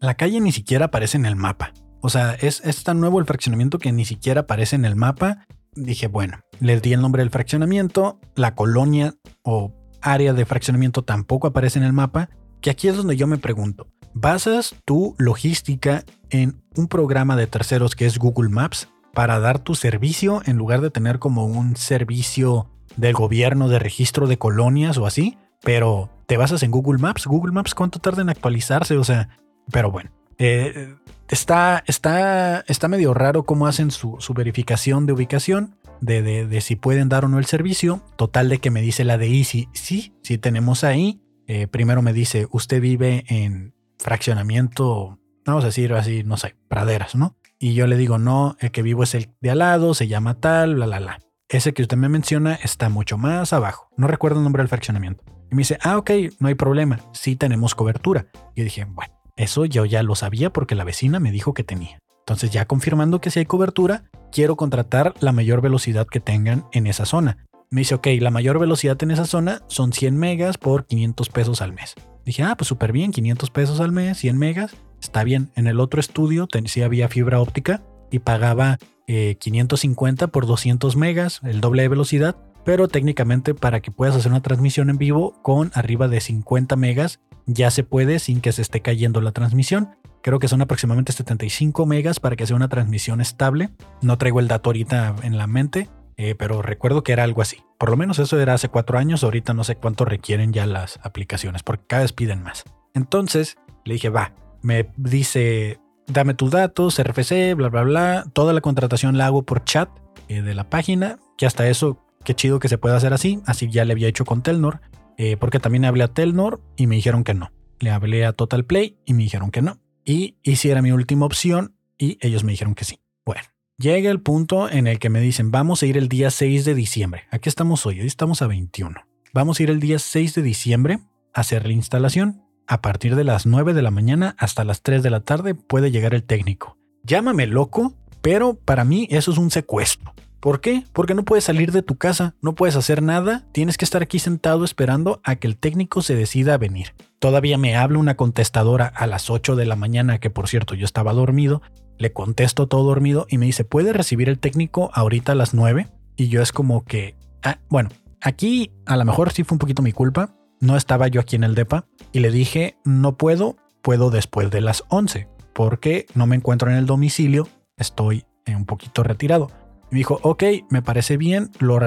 [0.00, 1.72] la calle ni siquiera aparece en el mapa.
[2.00, 5.46] O sea, es, es tan nuevo el fraccionamiento que ni siquiera aparece en el mapa.
[5.74, 11.46] Dije, bueno, les di el nombre del fraccionamiento, la colonia o área de fraccionamiento tampoco
[11.46, 12.28] aparece en el mapa,
[12.60, 17.96] que aquí es donde yo me pregunto, ¿basas tu logística en un programa de terceros
[17.96, 18.88] que es Google Maps?
[19.14, 24.26] Para dar tu servicio en lugar de tener como un servicio del gobierno de registro
[24.26, 27.26] de colonias o así, pero te basas en Google Maps.
[27.26, 28.96] Google Maps, ¿cuánto tarda en actualizarse?
[28.96, 29.28] O sea,
[29.70, 30.94] pero bueno, eh,
[31.28, 35.76] está, está, está medio raro cómo hacen su, verificación de ubicación.
[36.00, 38.02] De, de, si pueden dar o no el servicio.
[38.16, 41.22] Total de que me dice la de Easy, sí, sí tenemos ahí.
[41.46, 47.14] Eh, primero me dice, usted vive en fraccionamiento, vamos a decir así, no sé, praderas,
[47.14, 47.36] ¿no?
[47.64, 50.34] Y yo le digo, no, el que vivo es el de al lado, se llama
[50.34, 51.18] tal, bla, bla, bla.
[51.48, 53.88] Ese que usted me menciona está mucho más abajo.
[53.96, 55.24] No recuerdo el nombre del fraccionamiento.
[55.50, 58.26] Y me dice, ah, ok, no hay problema, sí tenemos cobertura.
[58.54, 61.98] Yo dije, bueno, eso yo ya lo sabía porque la vecina me dijo que tenía.
[62.18, 66.86] Entonces ya confirmando que sí hay cobertura, quiero contratar la mayor velocidad que tengan en
[66.86, 67.46] esa zona.
[67.70, 71.62] Me dice, ok, la mayor velocidad en esa zona son 100 megas por 500 pesos
[71.62, 71.94] al mes.
[72.26, 75.50] Dije, ah, pues súper bien, 500 pesos al mes, 100 megas, está bien.
[75.54, 81.40] En el otro estudio sí había fibra óptica y pagaba 550 eh, por 200 megas,
[81.44, 85.70] el doble de velocidad, pero técnicamente para que puedas hacer una transmisión en vivo con
[85.74, 89.90] arriba de 50 megas ya se puede sin que se esté cayendo la transmisión.
[90.22, 93.70] Creo que son aproximadamente 75 megas para que sea una transmisión estable.
[94.00, 97.58] No traigo el dato ahorita en la mente, eh, pero recuerdo que era algo así.
[97.78, 99.22] Por lo menos eso era hace cuatro años.
[99.22, 102.64] Ahorita no sé cuánto requieren ya las aplicaciones, porque cada vez piden más.
[102.94, 104.32] Entonces le dije, va,
[104.64, 108.24] me dice, dame tus datos, RFC, bla, bla, bla.
[108.32, 109.88] Toda la contratación la hago por chat
[110.28, 113.40] eh, de la página, que hasta eso, qué chido que se pueda hacer así.
[113.46, 114.80] Así ya le había hecho con Telnor,
[115.18, 117.52] eh, porque también hablé a Telnor y me dijeron que no.
[117.78, 121.74] Le hablé a Total Play y me dijeron que no y hiciera mi última opción
[121.98, 123.00] y ellos me dijeron que sí.
[123.24, 123.42] Bueno,
[123.78, 126.74] llega el punto en el que me dicen, vamos a ir el día 6 de
[126.74, 127.24] diciembre.
[127.30, 129.00] Aquí estamos hoy, hoy estamos a 21.
[129.32, 131.00] Vamos a ir el día 6 de diciembre
[131.32, 132.43] a hacer la instalación.
[132.66, 135.90] A partir de las 9 de la mañana hasta las 3 de la tarde puede
[135.90, 136.78] llegar el técnico.
[137.02, 140.14] Llámame loco, pero para mí eso es un secuestro.
[140.40, 140.84] ¿Por qué?
[140.92, 144.18] Porque no puedes salir de tu casa, no puedes hacer nada, tienes que estar aquí
[144.18, 146.94] sentado esperando a que el técnico se decida a venir.
[147.18, 150.84] Todavía me habla una contestadora a las 8 de la mañana, que por cierto yo
[150.84, 151.62] estaba dormido,
[151.98, 155.88] le contesto todo dormido y me dice, ¿puede recibir el técnico ahorita a las 9?
[156.16, 159.82] Y yo es como que, ah, bueno, aquí a lo mejor sí fue un poquito
[159.82, 164.10] mi culpa, no estaba yo aquí en el DEPA y le dije, no puedo, puedo
[164.10, 169.50] después de las 11, porque no me encuentro en el domicilio, estoy un poquito retirado.
[169.90, 171.78] Me dijo, ok, me parece bien, lo,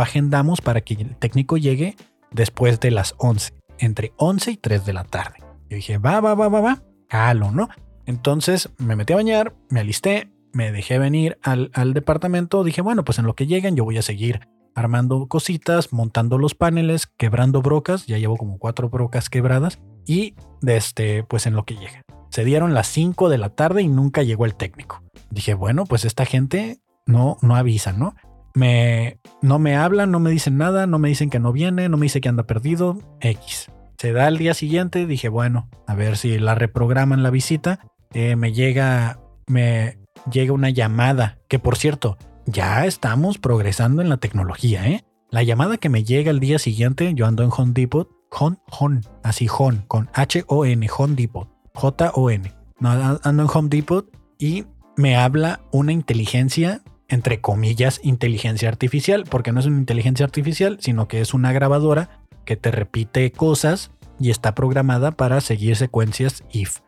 [0.00, 1.96] agendamos para que el técnico llegue
[2.30, 5.38] después de las 11, entre 11 y 3 de la tarde.
[5.68, 7.68] Yo dije, va, va, va, va, va, calo, ¿no?
[8.04, 13.04] Entonces me metí a bañar, me alisté, me dejé venir al, al departamento, dije, bueno,
[13.04, 14.46] pues en lo que lleguen yo voy a seguir
[14.76, 20.34] armando cositas, montando los paneles, quebrando brocas, ya llevo como cuatro brocas quebradas y
[20.64, 22.02] este, pues en lo que llega.
[22.30, 25.02] Se dieron las 5 de la tarde y nunca llegó el técnico.
[25.30, 28.14] Dije, bueno, pues esta gente no, no avisan, ¿no?
[28.54, 31.96] Me, no me hablan, no me dicen nada, no me dicen que no viene, no
[31.96, 33.70] me dice que anda perdido, X.
[33.96, 37.80] Se da el día siguiente, dije, bueno, a ver si la reprograman la visita.
[38.12, 39.98] Eh, me llega, me
[40.30, 45.04] llega una llamada, que por cierto, ya estamos progresando en la tecnología, ¿eh?
[45.30, 49.02] La llamada que me llega el día siguiente, yo ando en Home Depot, Hon, Hon,
[49.22, 52.52] así Hon, con H-O-N, Home Depot, J-O-N.
[52.80, 54.64] Ando en Home Depot y
[54.96, 61.08] me habla una inteligencia entre comillas, inteligencia artificial, porque no es una inteligencia artificial, sino
[61.08, 66.80] que es una grabadora que te repite cosas y está programada para seguir secuencias if.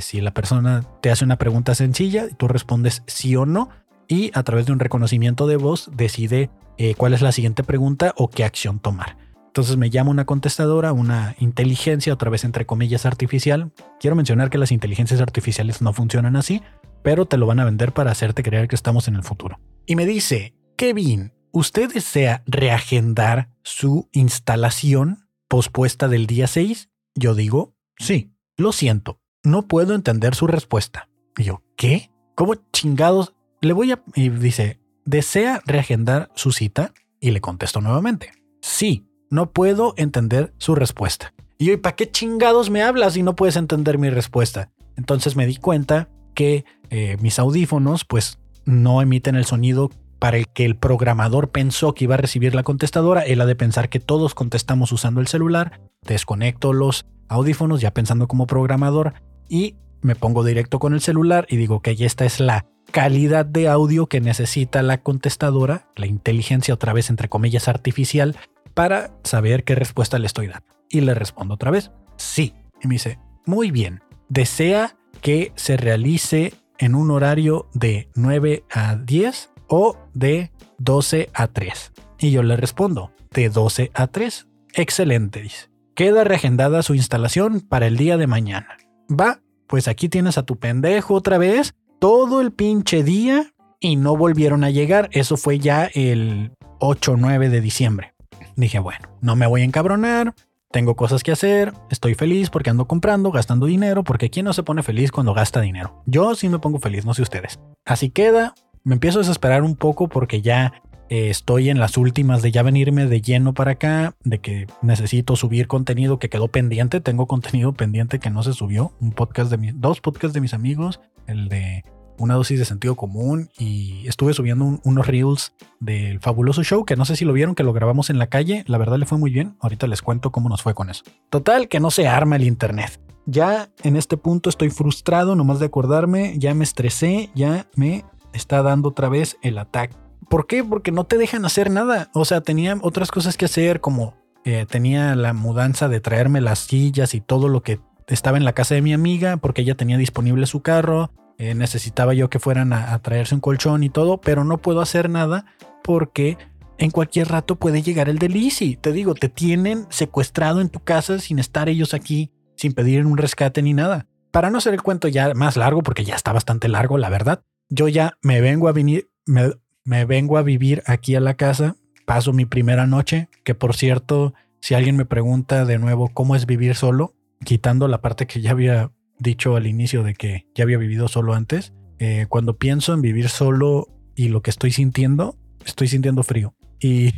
[0.00, 3.68] si la persona te hace una pregunta sencilla, tú respondes sí o no
[4.08, 8.14] y a través de un reconocimiento de voz decide eh, cuál es la siguiente pregunta
[8.16, 9.16] o qué acción tomar.
[9.46, 13.72] Entonces me llama una contestadora, una inteligencia, otra vez entre comillas artificial.
[13.98, 16.60] Quiero mencionar que las inteligencias artificiales no funcionan así,
[17.02, 19.58] pero te lo van a vender para hacerte creer que estamos en el futuro.
[19.86, 26.90] Y me dice, Kevin, ¿usted desea reagendar su instalación pospuesta del día 6?
[27.14, 31.08] Yo digo, sí, lo siento, no puedo entender su respuesta.
[31.38, 32.10] Y yo, ¿qué?
[32.34, 33.35] ¿Cómo chingados?
[33.66, 34.00] Le voy a...
[34.14, 36.92] Y dice, ¿desea reagendar su cita?
[37.18, 41.34] Y le contesto nuevamente, sí, no puedo entender su respuesta.
[41.58, 44.70] Y yo, ¿y para qué chingados me hablas si no puedes entender mi respuesta?
[44.96, 50.46] Entonces me di cuenta que eh, mis audífonos pues no emiten el sonido para el
[50.46, 53.22] que el programador pensó que iba a recibir la contestadora.
[53.22, 55.80] Él ha de pensar que todos contestamos usando el celular.
[56.02, 59.14] Desconecto los audífonos ya pensando como programador
[59.48, 63.68] y me pongo directo con el celular y digo que esta es la calidad de
[63.68, 68.36] audio que necesita la contestadora, la inteligencia otra vez entre comillas artificial,
[68.74, 70.66] para saber qué respuesta le estoy dando.
[70.88, 72.54] Y le respondo otra vez, sí.
[72.82, 78.96] Y me dice, muy bien, desea que se realice en un horario de 9 a
[78.96, 81.92] 10 o de 12 a 3.
[82.18, 84.46] Y yo le respondo, de 12 a 3.
[84.74, 85.70] Excelente, dice.
[85.94, 88.76] Queda reagendada su instalación para el día de mañana.
[89.08, 94.16] Va, pues aquí tienes a tu pendejo otra vez, todo el pinche día y no
[94.16, 95.08] volvieron a llegar.
[95.12, 98.14] Eso fue ya el 8 o 9 de diciembre.
[98.56, 100.34] Dije, bueno, no me voy a encabronar,
[100.70, 104.62] tengo cosas que hacer, estoy feliz porque ando comprando, gastando dinero, porque ¿quién no se
[104.62, 106.02] pone feliz cuando gasta dinero?
[106.06, 107.58] Yo sí me pongo feliz, no sé ustedes.
[107.84, 112.42] Así queda, me empiezo a desesperar un poco porque ya eh, estoy en las últimas
[112.42, 117.00] de ya venirme de lleno para acá, de que necesito subir contenido que quedó pendiente,
[117.00, 120.54] tengo contenido pendiente que no se subió, un podcast de mis, dos podcasts de mis
[120.54, 121.84] amigos, el de
[122.18, 127.04] una dosis de sentido común y estuve subiendo unos reels del fabuloso show que no
[127.04, 129.30] sé si lo vieron que lo grabamos en la calle, la verdad le fue muy
[129.30, 131.04] bien, ahorita les cuento cómo nos fue con eso.
[131.30, 133.00] Total que no se arma el internet.
[133.26, 138.62] Ya en este punto estoy frustrado, nomás de acordarme, ya me estresé, ya me está
[138.62, 139.96] dando otra vez el ataque.
[140.28, 140.64] ¿Por qué?
[140.64, 142.10] Porque no te dejan hacer nada.
[142.14, 144.14] O sea, tenía otras cosas que hacer como
[144.44, 148.52] eh, tenía la mudanza de traerme las sillas y todo lo que estaba en la
[148.52, 151.10] casa de mi amiga porque ella tenía disponible su carro.
[151.38, 155.10] Eh, necesitaba yo que fueran a, traerse un colchón y todo, pero no puedo hacer
[155.10, 155.44] nada
[155.82, 156.38] porque
[156.78, 158.76] en cualquier rato puede llegar el delici.
[158.76, 163.18] Te digo, te tienen secuestrado en tu casa sin estar ellos aquí, sin pedir un
[163.18, 164.06] rescate ni nada.
[164.30, 167.42] Para no hacer el cuento ya más largo, porque ya está bastante largo, la verdad,
[167.68, 169.50] yo ya me vengo a venir, me,
[169.86, 174.34] me vengo a vivir aquí a la casa, paso mi primera noche, que por cierto,
[174.60, 177.14] si alguien me pregunta de nuevo cómo es vivir solo,
[177.44, 181.34] quitando la parte que ya había dicho al inicio de que ya había vivido solo
[181.34, 186.54] antes, eh, cuando pienso en vivir solo y lo que estoy sintiendo, estoy sintiendo frío.
[186.80, 187.12] Y,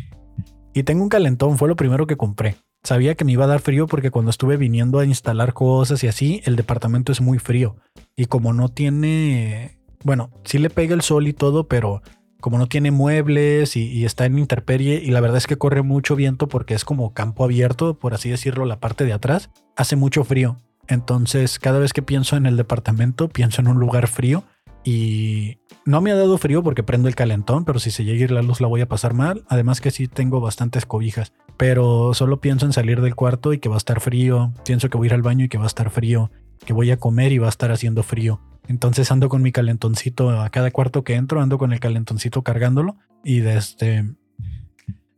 [0.75, 2.57] y tengo un calentón, fue lo primero que compré.
[2.85, 6.07] Sabía que me iba a dar frío porque cuando estuve viniendo a instalar cosas y
[6.07, 7.77] así, el departamento es muy frío.
[8.15, 12.03] Y como no tiene, bueno, sí le pega el sol y todo, pero
[12.41, 16.17] como no tiene muebles y, está en interperie y la verdad es que corre mucho
[16.17, 20.25] viento porque es como campo abierto, por así decirlo, la parte de atrás, hace mucho
[20.25, 20.57] frío.
[20.87, 24.45] Entonces, cada vez que pienso en el departamento, pienso en un lugar frío
[24.85, 28.25] y no me ha dado frío porque prendo el calentón, pero si se llega a
[28.25, 29.45] ir la luz la voy a pasar mal.
[29.49, 33.69] Además que sí tengo bastantes cobijas, pero solo pienso en salir del cuarto y que
[33.69, 34.53] va a estar frío.
[34.65, 36.31] Pienso que voy a ir al baño y que va a estar frío,
[36.65, 38.41] que voy a comer y va a estar haciendo frío.
[38.69, 42.97] Entonces ando con mi calentoncito a cada cuarto que entro, ando con el calentoncito cargándolo
[43.25, 44.05] y desde este,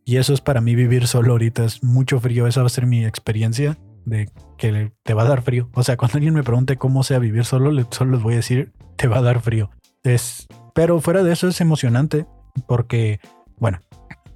[0.05, 2.87] y eso es para mí vivir solo ahorita, es mucho frío, esa va a ser
[2.87, 5.69] mi experiencia de que te va a dar frío.
[5.75, 8.73] O sea, cuando alguien me pregunte cómo sea vivir solo, solo les voy a decir,
[8.97, 9.71] te va a dar frío.
[10.03, 12.27] Es, pero fuera de eso es emocionante
[12.67, 13.21] porque,
[13.59, 13.79] bueno,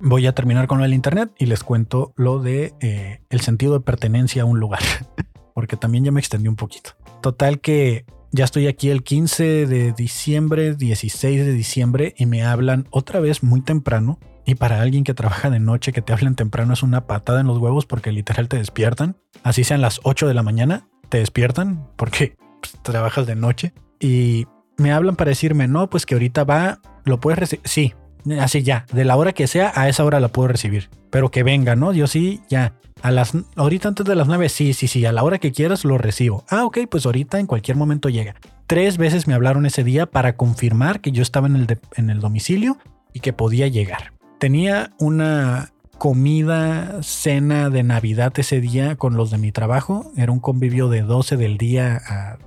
[0.01, 3.81] voy a terminar con el internet y les cuento lo de eh, el sentido de
[3.81, 4.83] pertenencia a un lugar,
[5.55, 6.91] porque también ya me extendí un poquito.
[7.21, 8.05] Total que
[8.35, 13.43] ya estoy aquí el 15 de diciembre, 16 de diciembre y me hablan otra vez
[13.43, 14.19] muy temprano.
[14.45, 17.47] Y para alguien que trabaja de noche, que te hablen temprano es una patada en
[17.47, 21.87] los huevos porque literal te despiertan así sean las 8 de la mañana, te despiertan
[21.97, 26.81] porque pues, trabajas de noche y me hablan para decirme, no, pues que ahorita va,
[27.05, 27.63] lo puedes recibir.
[27.65, 27.95] Sí,
[28.41, 30.91] así ya, de la hora que sea, a esa hora la puedo recibir.
[31.11, 31.93] Pero que venga, ¿no?
[31.93, 32.75] Yo sí, ya.
[33.03, 35.85] A las, ahorita antes de las 9, sí, sí, sí, a la hora que quieras
[35.85, 36.45] lo recibo.
[36.49, 38.35] Ah, ok, pues ahorita en cualquier momento llega.
[38.67, 42.21] Tres veces me hablaron ese día para confirmar que yo estaba en el, en el
[42.21, 42.79] domicilio
[43.13, 44.15] y que podía llegar.
[44.39, 50.13] Tenía una comida, cena de Navidad ese día con los de mi trabajo.
[50.17, 52.39] Era un convivio de 12 del día a,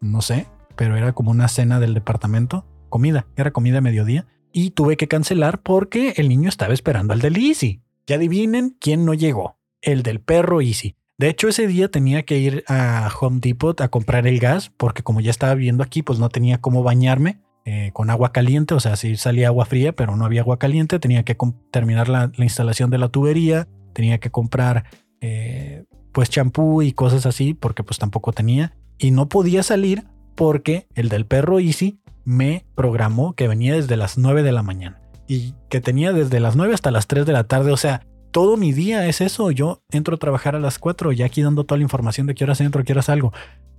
[0.00, 0.46] no sé,
[0.76, 2.64] pero era como una cena del departamento.
[2.88, 4.26] Comida, era comida a mediodía.
[4.60, 7.80] Y tuve que cancelar porque el niño estaba esperando al del Easy.
[8.08, 9.56] Ya adivinen quién no llegó.
[9.82, 10.96] El del perro Easy.
[11.16, 15.04] De hecho, ese día tenía que ir a Home Depot a comprar el gas porque
[15.04, 17.38] como ya estaba viviendo aquí, pues no tenía cómo bañarme.
[17.66, 20.98] Eh, con agua caliente, o sea, si salía agua fría, pero no había agua caliente,
[20.98, 21.36] tenía que
[21.70, 24.86] terminar la, instalación de la tubería, tenía que comprar
[25.20, 30.88] eh, pues champú y cosas así, porque pues tampoco tenía, y no podía salir porque
[30.96, 35.54] el del perro Easy me programó que venía desde las 9 de la mañana y
[35.70, 38.02] que tenía desde las 9 hasta las 3 de la tarde, o sea,
[38.32, 41.64] todo mi día es eso, yo entro a trabajar a las 4, ya aquí dando
[41.64, 43.32] toda la información de qué horas entro, qué horas salgo.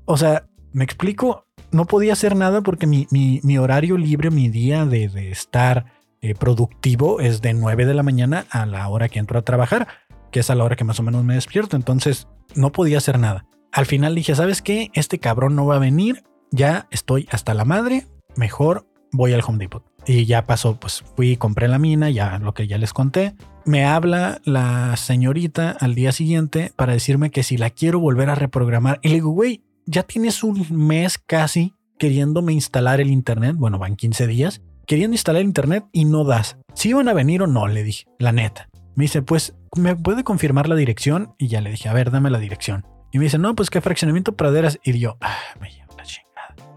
[0.05, 5.05] O sea, me explico, no podía hacer nada porque mi, horario libre, mi día de,
[5.29, 5.85] estar
[6.21, 9.87] eh, productivo es de 9 de la mañana a la hora que entro a trabajar,
[10.31, 11.75] que es a la hora que más o menos me despierto.
[11.75, 13.45] Entonces no podía hacer nada.
[13.71, 14.89] Al final dije, ¿sabes qué?
[14.93, 16.23] Este cabrón no va a venir.
[16.49, 18.07] Ya estoy hasta la madre.
[18.39, 19.83] Mejor voy al Home Depot.
[20.07, 23.35] Y ya pasó, pues fui compré la mina, ya lo que ya les conté.
[23.65, 28.35] Me habla la señorita al día siguiente para decirme que si la quiero volver a
[28.35, 28.99] reprogramar.
[29.03, 33.57] Y le digo, güey, ya tienes un mes casi queriéndome instalar el internet.
[33.57, 36.57] Bueno, van 15 días queriendo instalar el internet y no das.
[36.73, 38.69] Si iban a venir o no, le dije, la neta.
[38.95, 41.35] Me dice, pues, ¿me puede confirmar la dirección?
[41.37, 42.85] Y ya le dije, a ver, dame la dirección.
[43.11, 44.79] Y me dice, no, pues qué fraccionamiento praderas.
[44.83, 45.35] Y yo, ah.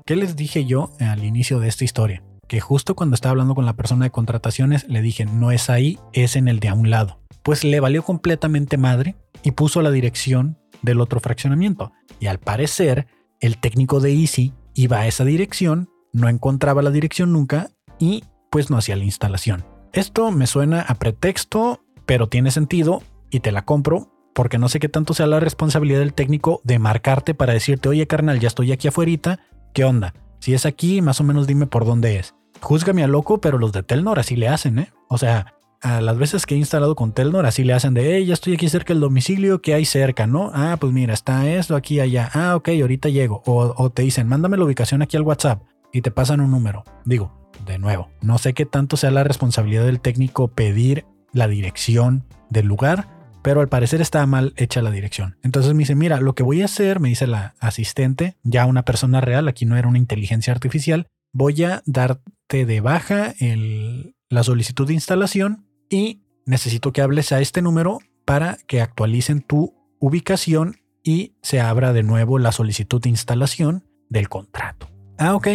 [0.04, 2.24] ¿Qué les dije yo al inicio de esta historia?
[2.48, 5.98] Que justo cuando estaba hablando con la persona de contrataciones, le dije, no es ahí,
[6.12, 7.20] es en el de a un lado.
[7.44, 11.92] Pues le valió completamente madre y puso la dirección del otro fraccionamiento.
[12.18, 13.06] Y al parecer,
[13.40, 18.70] el técnico de Easy iba a esa dirección, no encontraba la dirección nunca y pues
[18.70, 19.64] no hacía la instalación.
[19.92, 24.80] Esto me suena a pretexto, pero tiene sentido y te la compro porque no sé
[24.80, 28.72] qué tanto sea la responsabilidad del técnico de marcarte para decirte, oye carnal, ya estoy
[28.72, 29.40] aquí afuera,
[29.72, 30.14] ¿qué onda?
[30.38, 32.34] Si es aquí, más o menos dime por dónde es.
[32.60, 34.92] Júzgame a loco, pero los de Telnor así le hacen, ¿eh?
[35.08, 38.26] O sea, a las veces que he instalado con Telnor, así le hacen de, hey,
[38.26, 40.26] ya estoy aquí cerca del domicilio, ¿qué hay cerca?
[40.26, 40.50] ¿No?
[40.54, 42.30] Ah, pues mira, está esto aquí, allá.
[42.34, 43.42] Ah, ok, ahorita llego.
[43.46, 45.62] O, o te dicen, mándame la ubicación aquí al WhatsApp
[45.92, 46.84] y te pasan un número.
[47.04, 52.24] Digo, de nuevo, no sé qué tanto sea la responsabilidad del técnico pedir la dirección
[52.50, 53.08] del lugar,
[53.42, 55.36] pero al parecer está mal hecha la dirección.
[55.42, 58.84] Entonces me dice, mira, lo que voy a hacer, me dice la asistente, ya una
[58.84, 64.44] persona real, aquí no era una inteligencia artificial, voy a darte de baja el, la
[64.44, 70.76] solicitud de instalación y necesito que hables a este número para que actualicen tu ubicación
[71.02, 74.88] y se abra de nuevo la solicitud de instalación del contrato.
[75.18, 75.48] Ah, ok,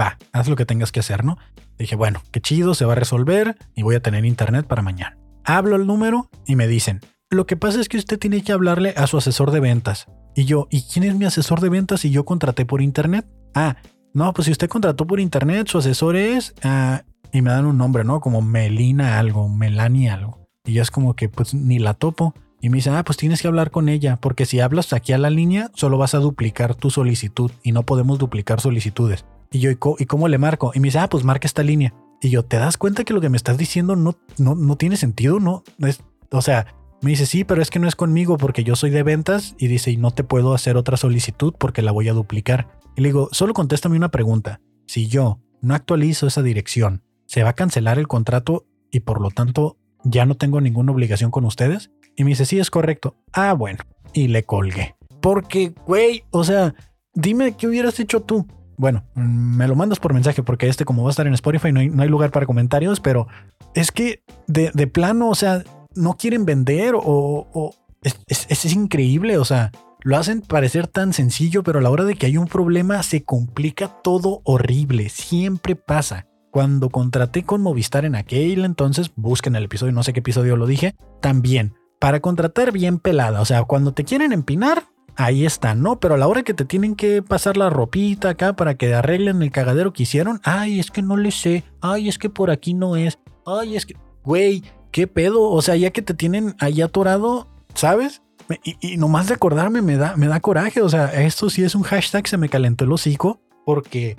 [0.00, 1.36] va, haz lo que tengas que hacer, ¿no?
[1.78, 5.18] Dije, bueno, qué chido, se va a resolver y voy a tener internet para mañana.
[5.44, 7.00] Hablo el número y me dicen,
[7.34, 10.06] lo que pasa es que usted tiene que hablarle a su asesor de ventas.
[10.34, 13.26] Y yo, ¿y quién es mi asesor de ventas si yo contraté por internet?
[13.54, 13.76] Ah,
[14.12, 16.54] no, pues si usted contrató por internet, su asesor es...
[16.62, 18.20] Ah, y me dan un nombre, ¿no?
[18.20, 20.46] Como Melina algo, Melanie algo.
[20.64, 22.32] Y yo es como que pues ni la topo.
[22.60, 25.18] Y me dice, ah, pues tienes que hablar con ella, porque si hablas aquí a
[25.18, 29.26] la línea, solo vas a duplicar tu solicitud y no podemos duplicar solicitudes.
[29.50, 30.72] Y yo, ¿y cómo le marco?
[30.74, 31.92] Y me dice, ah, pues marca esta línea.
[32.22, 34.96] Y yo, ¿te das cuenta que lo que me estás diciendo no, no, no tiene
[34.96, 35.40] sentido?
[35.40, 36.66] No, es, o sea,
[37.04, 39.66] me dice, sí, pero es que no es conmigo porque yo soy de ventas y
[39.66, 42.80] dice, y no te puedo hacer otra solicitud porque la voy a duplicar.
[42.96, 44.62] Y le digo, solo contéstame una pregunta.
[44.86, 49.30] Si yo no actualizo esa dirección, ¿se va a cancelar el contrato y por lo
[49.30, 51.90] tanto ya no tengo ninguna obligación con ustedes?
[52.16, 53.16] Y me dice, sí, es correcto.
[53.34, 53.84] Ah, bueno.
[54.14, 54.96] Y le colgué.
[55.20, 56.74] Porque, güey, o sea,
[57.12, 58.46] dime qué hubieras hecho tú.
[58.78, 61.80] Bueno, me lo mandas por mensaje porque este como va a estar en Spotify no
[61.80, 63.28] hay, no hay lugar para comentarios, pero
[63.74, 65.62] es que de, de plano, o sea,
[65.94, 69.72] no quieren vender o, es, es, increíble, o sea,
[70.02, 73.24] lo hacen parecer tan sencillo, pero a la hora de que hay un problema se
[73.24, 76.26] complica todo horrible, siempre pasa.
[76.50, 80.66] Cuando contraté con Movistar en aquel entonces, busquen el episodio, no sé qué episodio lo
[80.66, 84.84] dije, también, para contratar bien pelada, o sea, cuando te quieren empinar,
[85.16, 86.00] ahí está, ¿no?
[86.00, 89.42] Pero a la hora que te tienen que pasar la ropita acá para que arreglen
[89.42, 92.74] el cagadero que hicieron, ay, es que no le sé, ay, es que por aquí
[92.74, 94.62] no es, ay, es que, güey,
[94.94, 95.50] ¿qué pedo?
[95.50, 98.22] O sea, ya que te tienen ahí atorado, ¿sabes?
[98.62, 100.82] Y, nomás de acordarme me da, me da coraje.
[100.82, 104.16] O sea, esto sí es un hashtag, se me calentó el hocico, porque,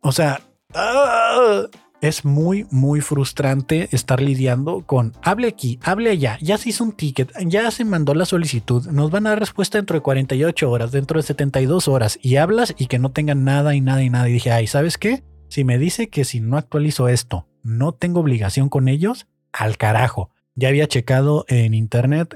[0.00, 0.40] o sea,
[0.74, 1.62] ¡ah!
[2.00, 6.92] es muy, muy frustrante estar lidiando con hable aquí, hable allá, ya se hizo un
[6.92, 10.90] ticket, ya se mandó la solicitud, nos van a dar respuesta dentro de 48 horas,
[10.90, 14.28] dentro de 72 horas, y hablas y que no tengan nada y nada y nada.
[14.28, 15.22] Y dije, ay, ¿sabes qué?
[15.48, 20.30] Si me dice que si no actualizo esto, no tengo obligación con ellos, al carajo.
[20.54, 22.34] Ya había checado en internet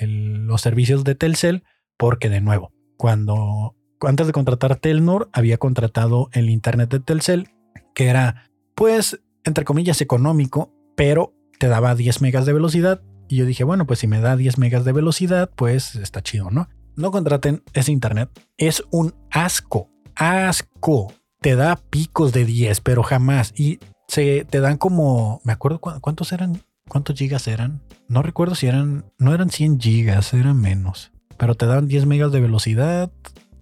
[0.00, 1.64] los servicios de Telcel
[1.96, 7.48] porque de nuevo, cuando antes de contratar Telnor había contratado el internet de Telcel
[7.94, 13.46] que era pues entre comillas económico, pero te daba 10 megas de velocidad y yo
[13.46, 16.68] dije, bueno, pues si me da 10 megas de velocidad, pues está chido, ¿no?
[16.96, 18.30] No contraten ese internet.
[18.56, 21.12] Es un asco, asco.
[21.40, 23.52] Te da picos de 10, pero jamás.
[23.56, 23.78] Y
[24.08, 27.82] se te dan como, me acuerdo cuántos eran, cuántos gigas eran.
[28.08, 31.12] No recuerdo si eran, no eran 100 gigas, eran menos.
[31.36, 33.12] Pero te daban 10 megas de velocidad.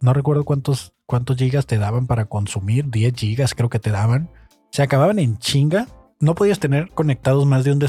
[0.01, 2.89] No recuerdo cuántos, cuántos gigas te daban para consumir.
[2.89, 4.31] 10 gigas creo que te daban.
[4.71, 5.89] Se acababan en chinga.
[6.21, 7.83] No podías tener conectados más de un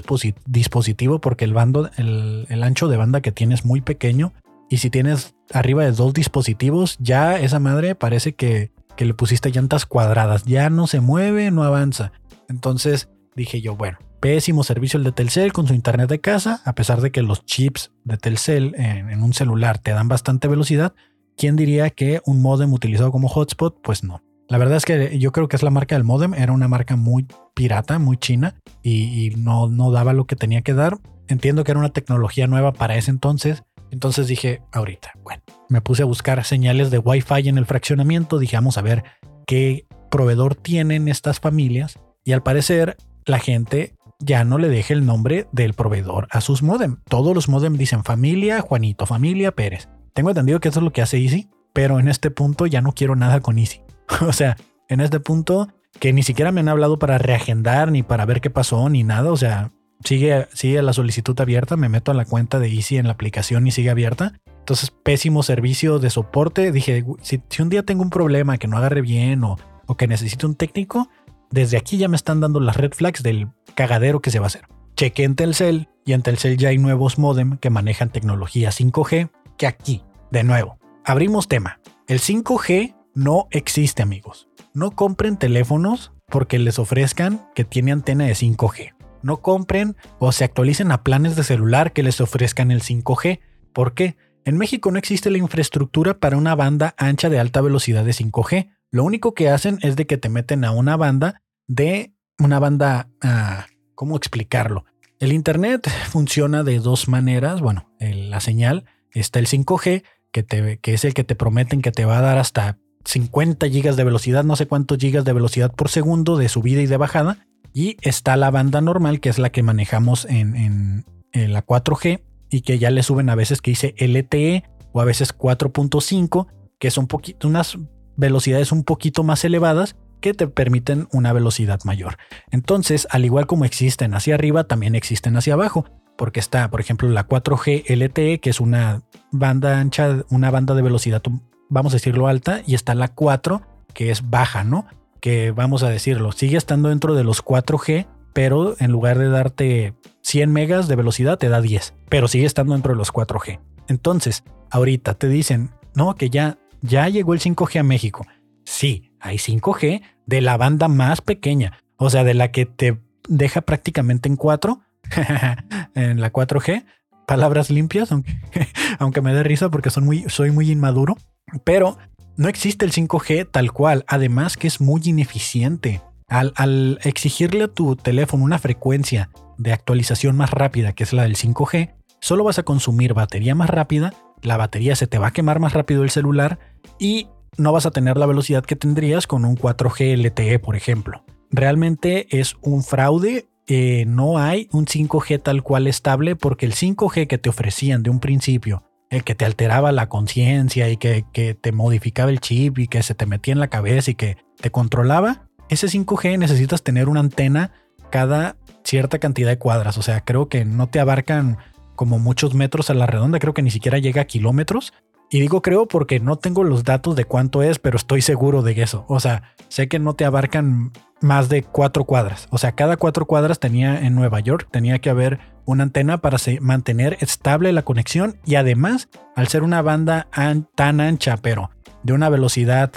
[0.46, 4.34] dispositivo porque el bando, el, el ancho de banda que tienes es muy pequeño.
[4.70, 9.52] Y si tienes arriba de dos dispositivos, ya esa madre parece que, que le pusiste
[9.52, 10.44] llantas cuadradas.
[10.44, 12.12] Ya no se mueve, no avanza.
[12.50, 16.74] Entonces dije yo, bueno, pésimo servicio el de Telcel con su internet de casa, a
[16.76, 20.94] pesar de que los chips de Telcel en, un celular te dan bastante velocidad.
[21.38, 23.80] ¿Quién diría que un modem utilizado como hotspot?
[23.82, 24.22] Pues no.
[24.50, 26.96] La verdad es que yo creo que es la marca del modem, era una marca
[26.96, 30.98] muy pirata, muy china y, no, no daba lo que tenía que dar.
[31.28, 36.04] Entiendo que era una tecnología nueva para ese entonces, entonces dije, ahorita, bueno, me puse
[36.04, 39.04] a buscar señales de Wi-Fi en el fraccionamiento, dije, vamos a ver
[39.46, 45.06] qué proveedor tienen estas familias y al parecer, la gente ya no le deja el
[45.06, 46.98] nombre del proveedor a sus modem.
[47.08, 49.88] Todos los modem dicen familia Juanito, familia Pérez.
[50.14, 52.94] Tengo entendido que eso es lo que hace Easy, pero en este punto ya no
[52.94, 53.82] quiero nada con Easy.
[54.22, 54.58] o sea,
[54.90, 55.70] en este punto
[56.00, 59.32] que ni siquiera me han hablado para reagendar ni para ver qué pasó ni nada.
[59.32, 59.72] O sea,
[60.04, 63.68] sigue, sigue la solicitud abierta, me meto a la cuenta de Easy en la aplicación
[63.68, 64.34] y sigue abierta.
[64.60, 66.72] Entonces, pésimo servicio de soporte.
[66.72, 70.46] Dije, si, un día tengo un problema que no agarre bien o, o que necesite
[70.46, 71.10] un técnico,
[71.52, 74.48] desde aquí ya me están dando las red flags del cagadero que se va a
[74.48, 74.68] hacer.
[74.96, 79.68] Chequé en Telcel y en Telcel ya hay nuevos modem que manejan tecnología 5G que
[79.68, 81.80] aquí, de nuevo, abrimos tema.
[82.08, 84.48] El 5G no existe amigos.
[84.74, 88.97] no compren teléfonos porque les ofrezcan que tiene antena de 5G.
[89.24, 93.40] No compren o se actualicen a planes de celular que les ofrezcan el 5G.
[93.74, 94.18] ¿Por qué?
[94.46, 98.70] En México no existe la infraestructura para una banda ancha de alta velocidad de 5G.
[98.92, 103.10] Lo único que hacen es de que te meten a una banda de una banda,
[103.22, 104.86] ah, ¿cómo explicarlo?
[105.20, 107.62] El Internet funciona de dos maneras.
[107.62, 112.06] Bueno, la señal está el 5G, que, que es el que te prometen que te
[112.06, 115.90] va a dar hasta 50 gigas de velocidad, no sé cuántos gigas de velocidad por
[115.90, 117.48] segundo de subida y de bajada.
[117.74, 122.80] Y está la banda normal, que es la que manejamos en, la 4G y que
[122.80, 126.48] ya le suben a veces que dice LTE o a veces 4.5,
[126.80, 127.08] que son
[127.44, 127.78] unas
[128.16, 132.18] velocidades un poquito más elevadas que te permiten una velocidad mayor.
[132.52, 135.86] Entonces, al igual como existen hacia arriba, también existen hacia abajo,
[136.18, 140.82] porque está, por ejemplo, la 4G LTE, que es una banda ancha, una banda de
[140.82, 141.22] velocidad,
[141.70, 143.62] vamos a decirlo alta, y está la 4,
[143.94, 144.88] que es baja, ¿no?
[145.20, 149.94] Que vamos a decirlo, sigue estando dentro de los 4G, pero en lugar de darte
[150.22, 153.60] 100 megas de velocidad, te da 10, pero sigue estando dentro de los 4G.
[153.88, 158.26] Entonces, ahorita te dicen, no, que ya, ya llegó el 5G a México.
[158.66, 163.62] Sí, hay 5G de la banda más pequeña, o sea, de la que te deja
[163.62, 164.82] prácticamente en 4,
[165.96, 166.86] en la 4G,
[167.26, 168.38] palabras limpias, aunque,
[169.00, 171.18] aunque me dé risa porque son muy, soy muy inmaduro,
[171.64, 171.98] pero
[172.38, 176.02] no existe el 5G tal cual, además que es muy ineficiente.
[176.30, 181.36] Al, exigirle a tu teléfono una frecuencia de actualización más rápida, que es la del
[181.36, 185.60] 5G, solo vas a consumir batería más rápida, la batería se te va a quemar
[185.60, 186.60] más rápido el celular
[187.00, 187.28] y
[187.58, 191.24] no vas a tener la velocidad que tendrías con un 4G LTE, por ejemplo.
[191.50, 193.50] Realmente es un fraude.
[193.68, 198.10] Eh, no hay un 5G tal cual estable porque el 5G que te ofrecían de
[198.10, 202.80] un principio, el que te alteraba la conciencia y que, que te modificaba el chip
[202.80, 206.84] y que se te metía en la cabeza y que te controlaba, ese 5G necesitas
[206.84, 207.72] tener una antena
[208.10, 209.98] cada cierta cantidad de cuadras.
[209.98, 211.58] O sea, creo que no te abarcan
[211.96, 214.94] como muchos metros a la redonda, creo que ni siquiera llega a kilómetros.
[215.30, 218.82] Y digo creo porque no tengo los datos de cuánto es, pero estoy seguro de
[218.82, 219.06] eso.
[219.10, 222.48] O sea, sé que no te abarcan más de cuatro cuadras.
[222.50, 226.38] O sea, cada cuatro cuadras tenía en Nueva York, tenía que haber una antena para
[226.62, 230.28] mantener estable la conexión y además, al ser una banda
[230.76, 231.70] tan ancha, pero
[232.04, 232.92] de una velocidad,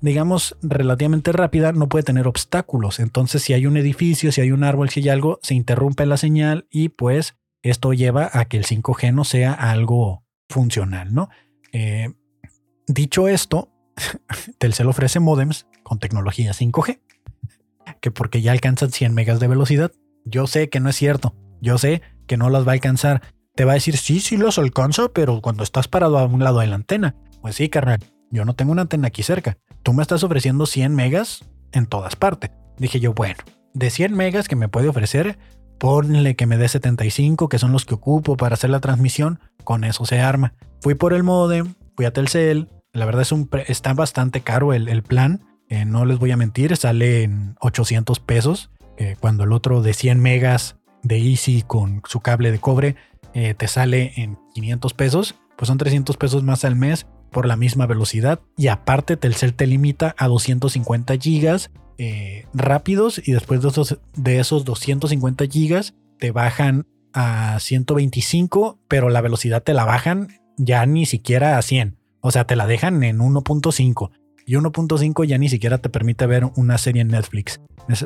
[0.00, 3.00] digamos, relativamente rápida, no puede tener obstáculos.
[3.00, 6.16] Entonces, si hay un edificio, si hay un árbol, si hay algo, se interrumpe la
[6.16, 11.30] señal y pues esto lleva a que el 5G no sea algo funcional, ¿no?
[11.72, 12.12] Eh,
[12.86, 13.72] dicho esto,
[14.58, 17.00] Telcel ofrece modems con tecnología 5G,
[18.00, 19.90] que porque ya alcanzan 100 megas de velocidad.
[20.24, 23.22] Yo sé que no es cierto, yo sé que no las va a alcanzar.
[23.54, 26.58] Te va a decir, sí, sí los alcanza, pero cuando estás parado a un lado
[26.58, 27.14] de la antena.
[27.40, 28.00] Pues sí, carnal,
[28.30, 29.56] yo no tengo una antena aquí cerca.
[29.82, 32.50] Tú me estás ofreciendo 100 megas en todas partes.
[32.78, 33.36] Dije yo, bueno,
[33.74, 35.38] de 100 megas que me puede ofrecer,
[35.78, 39.84] ponle que me dé 75, que son los que ocupo para hacer la transmisión, con
[39.84, 40.54] eso se arma.
[40.80, 45.02] Fui por el modem, fui a Telcel, la verdad es un está bastante caro el,
[45.02, 49.82] plan, eh, no les voy a mentir, sale en 800 pesos, eh, cuando el otro
[49.82, 52.96] de 100 megas de Easy con su cable de cobre
[53.34, 57.56] eh, te sale en 500 pesos, pues son 300 pesos más al mes por la
[57.56, 63.68] misma velocidad y aparte Telcel te limita a 250 gigas eh, rápidos y después de
[63.68, 70.28] esos, de esos 250 gigas te bajan a 125, pero la velocidad te la bajan
[70.56, 71.98] ya ni siquiera a 100.
[72.20, 74.10] O sea, te la dejan en 1.5.
[74.46, 77.60] Y 1.5 ya ni siquiera te permite ver una serie en Netflix.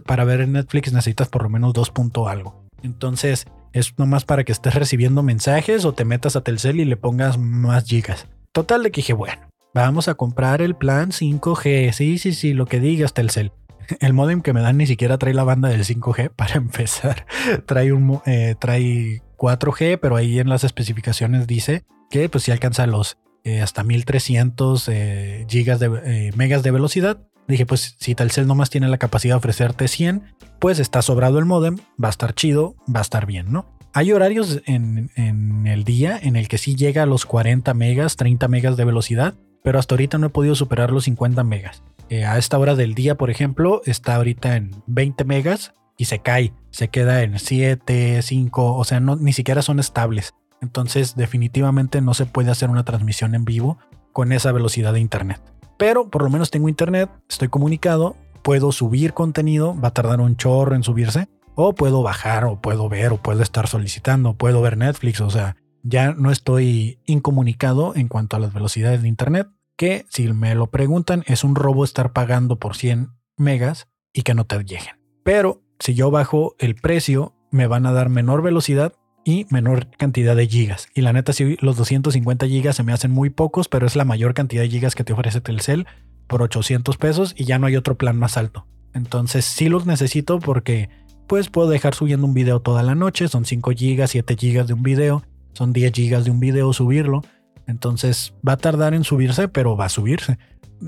[0.05, 1.93] Para ver en Netflix necesitas por lo menos 2.
[2.29, 2.66] algo.
[2.83, 6.97] Entonces, es nomás para que estés recibiendo mensajes o te metas a Telcel y le
[6.97, 8.27] pongas más gigas.
[8.53, 11.93] Total de que dije, bueno, vamos a comprar el plan 5G.
[11.93, 13.53] Sí, sí, sí, lo que digas Telcel.
[14.01, 17.27] El modem que me dan ni siquiera trae la banda del 5G para empezar.
[17.67, 22.87] Trae un eh, trae 4G, pero ahí en las especificaciones dice que pues si alcanza
[22.87, 27.19] los eh, hasta 1300 eh, gigas de megas de velocidad.
[27.49, 30.23] Dije, pues si Telcel nomás tiene la capacidad de ofrecerte 100,
[30.59, 33.67] pues está sobrado el modem, va a estar chido, va a estar bien, ¿no?
[33.93, 38.17] Hay horarios en, en el día en el que sí llega a los 40 megas,
[38.17, 41.83] 30 megas de velocidad, pero hasta ahorita no he podido superar los 50 megas.
[42.09, 46.21] Eh, a esta hora del día, por ejemplo, está ahorita en 20 megas y se
[46.21, 50.35] cae, se queda en 7, 5, o sea, no, ni siquiera son estables.
[50.63, 53.79] Entonces definitivamente no se puede hacer una transmisión en vivo
[54.13, 55.41] con esa velocidad de internet.
[55.77, 60.37] Pero por lo menos tengo internet, estoy comunicado, puedo subir contenido, va a tardar un
[60.37, 64.77] chorro en subirse, o puedo bajar, o puedo ver, o puedo estar solicitando, puedo ver
[64.77, 69.49] Netflix, o sea, ya no estoy incomunicado en cuanto a las velocidades de internet.
[69.79, 74.33] que si me lo preguntan es un robo estar pagando por 100 megas y que
[74.33, 74.99] no te lleguen.
[75.23, 78.95] Pero si yo bajo el precio, me van a dar menor velocidad
[79.27, 80.89] y menor cantidad de gigas.
[80.95, 84.05] Y la neta, si los 250 gigas se me hacen muy pocos, pero es la
[84.05, 85.87] mayor cantidad de gigas que te ofrece Telcel
[86.29, 88.67] por 800 pesos y ya no hay otro plan más alto.
[88.95, 90.89] Entonces sí los necesito porque
[91.27, 94.75] pues puedo dejar subiendo un video toda la noche, son 5 gigas, 7 gigas de
[94.75, 95.25] un video,
[95.55, 97.23] son 10 gigas de un video subirlo.
[97.67, 100.39] Entonces va a tardar en subirse, pero va a subirse.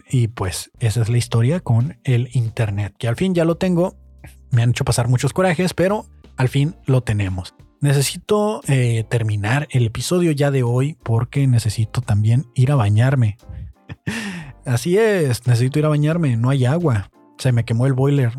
[0.09, 3.97] Y pues esa es la historia con el Internet, que al fin ya lo tengo.
[4.53, 7.53] Me han hecho pasar muchos corajes, pero al fin lo tenemos.
[7.81, 13.37] Necesito eh, terminar el episodio ya de hoy porque necesito también ir a bañarme.
[14.64, 17.11] Así es, necesito ir a bañarme, no hay agua.
[17.39, 18.33] Se me quemó el boiler.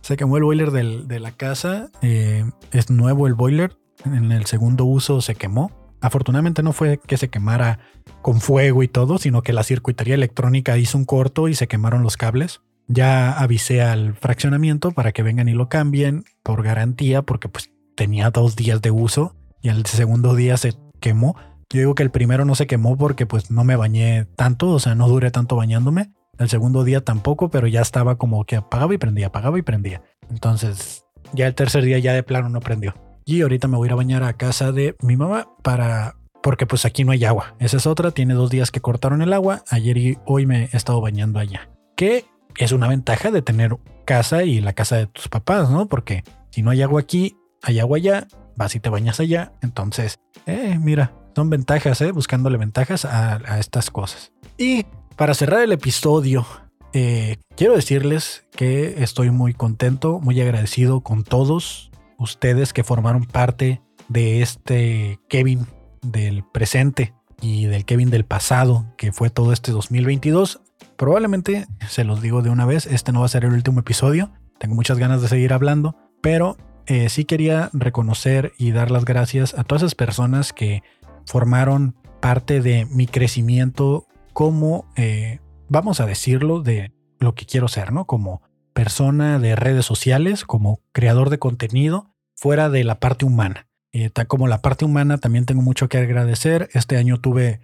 [0.00, 1.90] Se quemó el boiler de la casa.
[2.02, 3.76] Eh, es nuevo el boiler.
[4.04, 5.72] En el segundo uso se quemó.
[6.00, 7.78] Afortunadamente no fue que se quemara
[8.20, 12.02] con fuego y todo, sino que la circuitería electrónica hizo un corto y se quemaron
[12.02, 12.60] los cables.
[12.86, 18.30] Ya avisé al fraccionamiento para que vengan y lo cambien por garantía, porque pues tenía
[18.30, 21.36] dos días de uso y el segundo día se quemó.
[21.70, 24.78] Yo digo que el primero no se quemó porque pues no me bañé tanto, o
[24.78, 26.12] sea, no duré tanto bañándome.
[26.38, 30.02] El segundo día tampoco, pero ya estaba como que apagaba y prendía, apagaba y prendía.
[30.30, 32.94] Entonces, ya el tercer día ya de plano no prendió.
[33.24, 36.66] Y ahorita me voy a ir a bañar a casa de mi mamá para porque
[36.66, 37.54] pues aquí no hay agua.
[37.58, 39.64] Esa es otra, tiene dos días que cortaron el agua.
[39.70, 41.70] Ayer y hoy me he estado bañando allá.
[41.96, 42.26] Que
[42.58, 45.86] es una ventaja de tener casa y la casa de tus papás, ¿no?
[45.86, 49.52] Porque si no hay agua aquí, hay agua allá, vas y te bañas allá.
[49.62, 52.12] Entonces, eh, mira, son ventajas, ¿eh?
[52.12, 54.32] Buscándole ventajas a, estas cosas.
[54.58, 54.86] Y
[55.16, 56.46] para cerrar el episodio,
[56.92, 63.82] eh, quiero decirles que estoy muy contento, muy agradecido con todos ustedes que formaron parte
[64.08, 65.66] de este Kevin
[66.02, 70.60] del presente y del Kevin del pasado, que fue todo este 2022.
[70.96, 74.30] Probablemente, se los digo de una vez, este no va a ser el último episodio.
[74.58, 76.56] Tengo muchas ganas de seguir hablando, pero
[76.86, 80.82] eh, sí quería reconocer y dar las gracias a todas esas personas que
[81.26, 87.92] formaron parte de mi crecimiento como, eh, vamos a decirlo, de lo que quiero ser,
[87.92, 88.06] ¿no?
[88.06, 88.42] Como
[88.74, 93.66] persona de redes sociales, como creador de contenido, fuera de la parte humana.
[93.92, 96.68] Eh, como la parte humana también tengo mucho que agradecer.
[96.74, 97.60] Este año tuve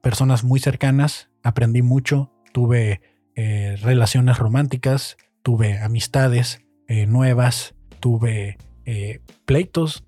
[0.00, 3.02] personas muy cercanas, aprendí mucho, tuve
[3.36, 10.04] relaciones románticas, tuve amistades nuevas, tuve eh, pleitos,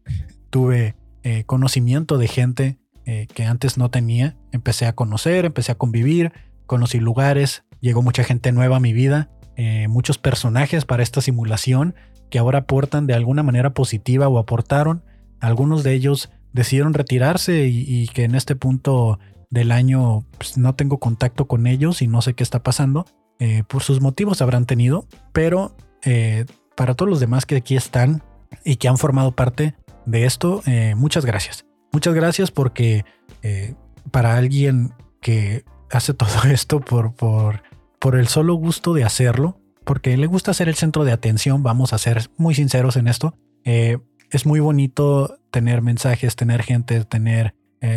[0.51, 4.37] tuve eh, conocimiento de gente eh, que antes no tenía.
[4.51, 6.33] Empecé a conocer, empecé a convivir,
[6.67, 9.31] conocí lugares, llegó mucha gente nueva a mi vida,
[9.89, 11.95] muchos personajes para esta simulación
[12.31, 15.05] que ahora aportan de alguna manera positiva o aportaron.
[15.39, 19.21] Algunos de ellos decidieron retirarse y, que en este punto
[19.51, 23.05] del año pues, no tengo contacto con ellos y no sé qué está pasando.
[23.69, 25.77] por sus motivos habrán tenido, pero
[26.77, 28.23] para todos los demás que aquí están
[28.65, 29.75] y que han formado parte
[30.07, 31.65] de esto, eh, muchas gracias.
[31.93, 33.05] Muchas gracias porque
[33.43, 33.75] eh,
[34.11, 37.63] para alguien que hace todo esto por, por,
[37.99, 41.93] por el solo gusto de hacerlo, porque le gusta ser el centro de atención, vamos
[41.93, 43.99] a ser muy sinceros en esto, eh,
[44.31, 47.55] es muy bonito tener mensajes, tener gente, tener,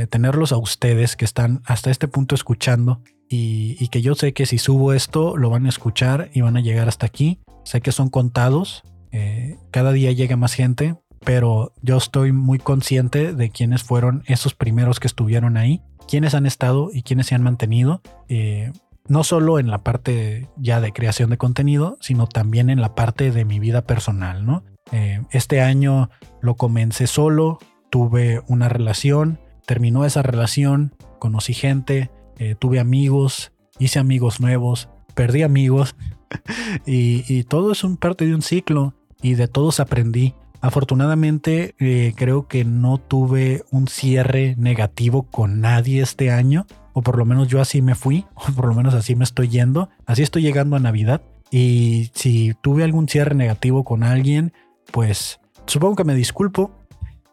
[0.10, 4.48] tenerlos a ustedes que están hasta este punto escuchando y, y, que yo sé que
[4.48, 7.92] si subo esto lo van a escuchar y van a llegar hasta aquí Sé que
[7.92, 13.82] son contados, eh, cada día llega más gente, pero yo estoy muy consciente de quiénes
[13.82, 18.72] fueron esos primeros que estuvieron ahí, quiénes han estado y quiénes se han mantenido, eh,
[19.08, 23.32] no solo en la parte ya de creación de contenido, sino también en la parte
[23.32, 24.64] de mi vida personal, ¿no?
[24.92, 26.10] Eh, este año
[26.42, 27.58] lo comencé solo,
[27.90, 32.12] tuve una relación, terminó esa relación, conocí gente,
[32.60, 35.96] tuve amigos, hice amigos nuevos, perdí amigos,
[36.86, 40.34] y, todo es un parte de un ciclo y de todos aprendí.
[40.62, 47.18] Afortunadamente eh, creo que no tuve un cierre negativo con nadie este año, o por
[47.18, 50.24] lo menos yo así me fui, o por lo menos así me estoy yendo, así
[50.24, 51.22] estoy llegando a Navidad.
[51.52, 54.54] Y si tuve algún cierre negativo con alguien,
[54.92, 56.72] pues supongo que me disculpo,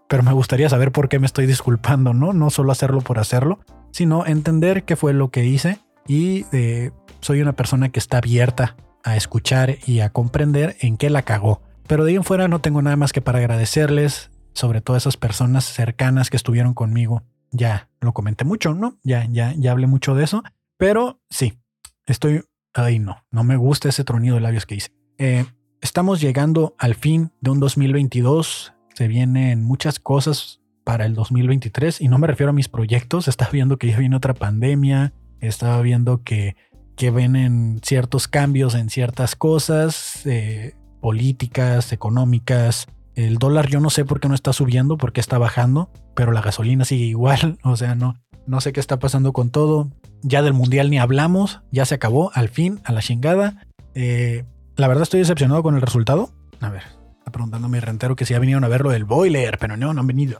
[0.09, 2.35] pero me gustaría saber por qué me estoy disculpando, ¿no?
[2.35, 3.61] No solo hacerlo por hacerlo,
[3.93, 6.91] sino entender qué fue lo que hice y eh,
[7.23, 11.63] soy una persona que está abierta a escuchar y a comprender en qué la cagó.
[11.87, 14.99] Pero de ahí en fuera no tengo nada más que para agradecerles, sobre todo a
[14.99, 17.23] esas personas cercanas que estuvieron conmigo.
[17.51, 18.99] Ya lo comenté mucho, ¿no?
[19.03, 20.43] Ya, ya, ya hablé mucho de eso.
[20.77, 21.59] Pero sí,
[22.07, 22.43] estoy.
[22.75, 24.91] Ay, no, no me gusta ese tronido de labios que hice.
[25.19, 25.45] Eh,
[25.81, 28.73] estamos llegando al fin de un 2022.
[28.95, 33.29] Se vienen muchas cosas para el 2023 y no me refiero a mis proyectos.
[33.29, 36.55] Está viendo que ya viene otra pandemia, Estaba viendo que,
[37.03, 42.87] que ven ciertos cambios en ciertas cosas, eh, políticas, económicas.
[43.17, 46.31] El dólar yo no sé por qué no está subiendo, por qué está bajando, pero
[46.31, 47.59] la gasolina sigue igual.
[47.65, 48.15] O sea, no,
[48.47, 49.91] no sé qué está pasando con todo.
[50.23, 53.67] Ya del mundial ni hablamos, ya se acabó, al fin, a la chingada.
[53.97, 54.45] Eh,
[54.77, 56.31] la verdad estoy decepcionado con el resultado.
[56.61, 56.85] A ver,
[57.19, 60.03] está preguntando mi rentero que si ya vinieron a verlo del boiler, pero no, no
[60.03, 60.39] han venido.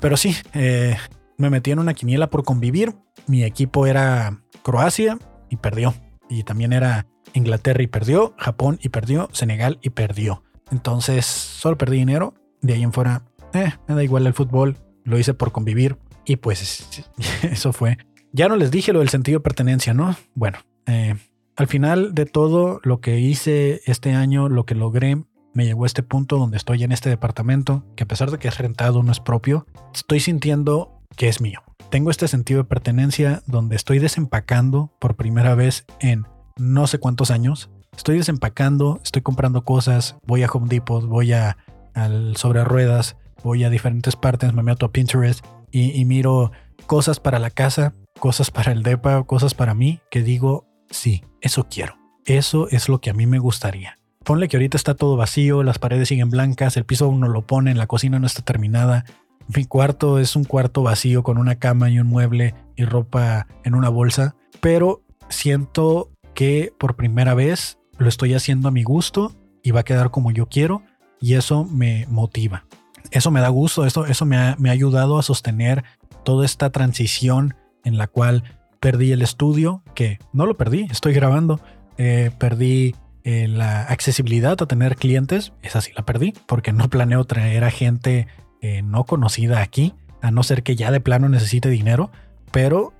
[0.00, 0.96] Pero sí, eh,
[1.38, 2.94] me metí en una quiniela por convivir.
[3.26, 5.18] Mi equipo era Croacia
[5.52, 5.94] y perdió.
[6.30, 10.42] Y también era Inglaterra y perdió, Japón y perdió, Senegal y perdió.
[10.70, 12.34] Entonces solo perdí dinero.
[12.62, 13.22] De ahí en fuera,
[13.52, 14.78] eh, me da igual el fútbol.
[15.04, 15.98] Lo hice por convivir.
[16.24, 16.88] Y pues
[17.42, 17.98] eso fue.
[18.32, 20.16] Ya no les dije lo del sentido de pertenencia, ¿no?
[20.34, 21.16] Bueno, eh,
[21.56, 25.22] al final de todo lo que hice este año, lo que logré,
[25.52, 28.48] me llegó a este punto donde estoy en este departamento, que a pesar de que
[28.48, 31.62] es rentado, no es propio, estoy sintiendo que es mío.
[31.90, 37.30] Tengo este sentido de pertenencia donde estoy desempacando por primera vez en no sé cuántos
[37.30, 37.70] años.
[37.96, 41.58] Estoy desempacando, estoy comprando cosas, voy a Home Depot, voy a
[41.94, 46.52] al sobre ruedas, voy a diferentes partes, me meto a Pinterest y, y miro
[46.86, 51.66] cosas para la casa, cosas para el depa, cosas para mí, que digo, sí, eso
[51.68, 51.96] quiero.
[52.24, 53.98] Eso es lo que a mí me gustaría.
[54.24, 57.74] Ponle que ahorita está todo vacío, las paredes siguen blancas, el piso uno lo pone,
[57.74, 59.04] la cocina no está terminada.
[59.48, 63.74] Mi cuarto es un cuarto vacío con una cama y un mueble y ropa en
[63.74, 69.32] una bolsa, pero siento que por primera vez lo estoy haciendo a mi gusto
[69.62, 70.82] y va a quedar como yo quiero
[71.20, 72.66] y eso me motiva.
[73.10, 75.84] Eso me da gusto, eso, eso me, ha, me ha ayudado a sostener
[76.24, 78.44] toda esta transición en la cual
[78.80, 81.60] perdí el estudio, que no lo perdí, estoy grabando,
[81.98, 87.24] eh, perdí eh, la accesibilidad a tener clientes, esa sí la perdí, porque no planeo
[87.24, 88.26] traer a gente
[88.62, 89.92] eh, no conocida aquí,
[90.22, 92.10] a no ser que ya de plano necesite dinero,
[92.50, 92.94] pero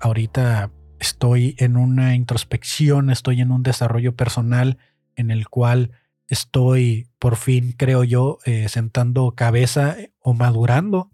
[0.00, 4.78] ahorita estoy en una introspección, estoy en un desarrollo personal
[5.14, 5.92] en el cual
[6.26, 11.12] estoy por fin, creo yo, sentando cabeza o madurando.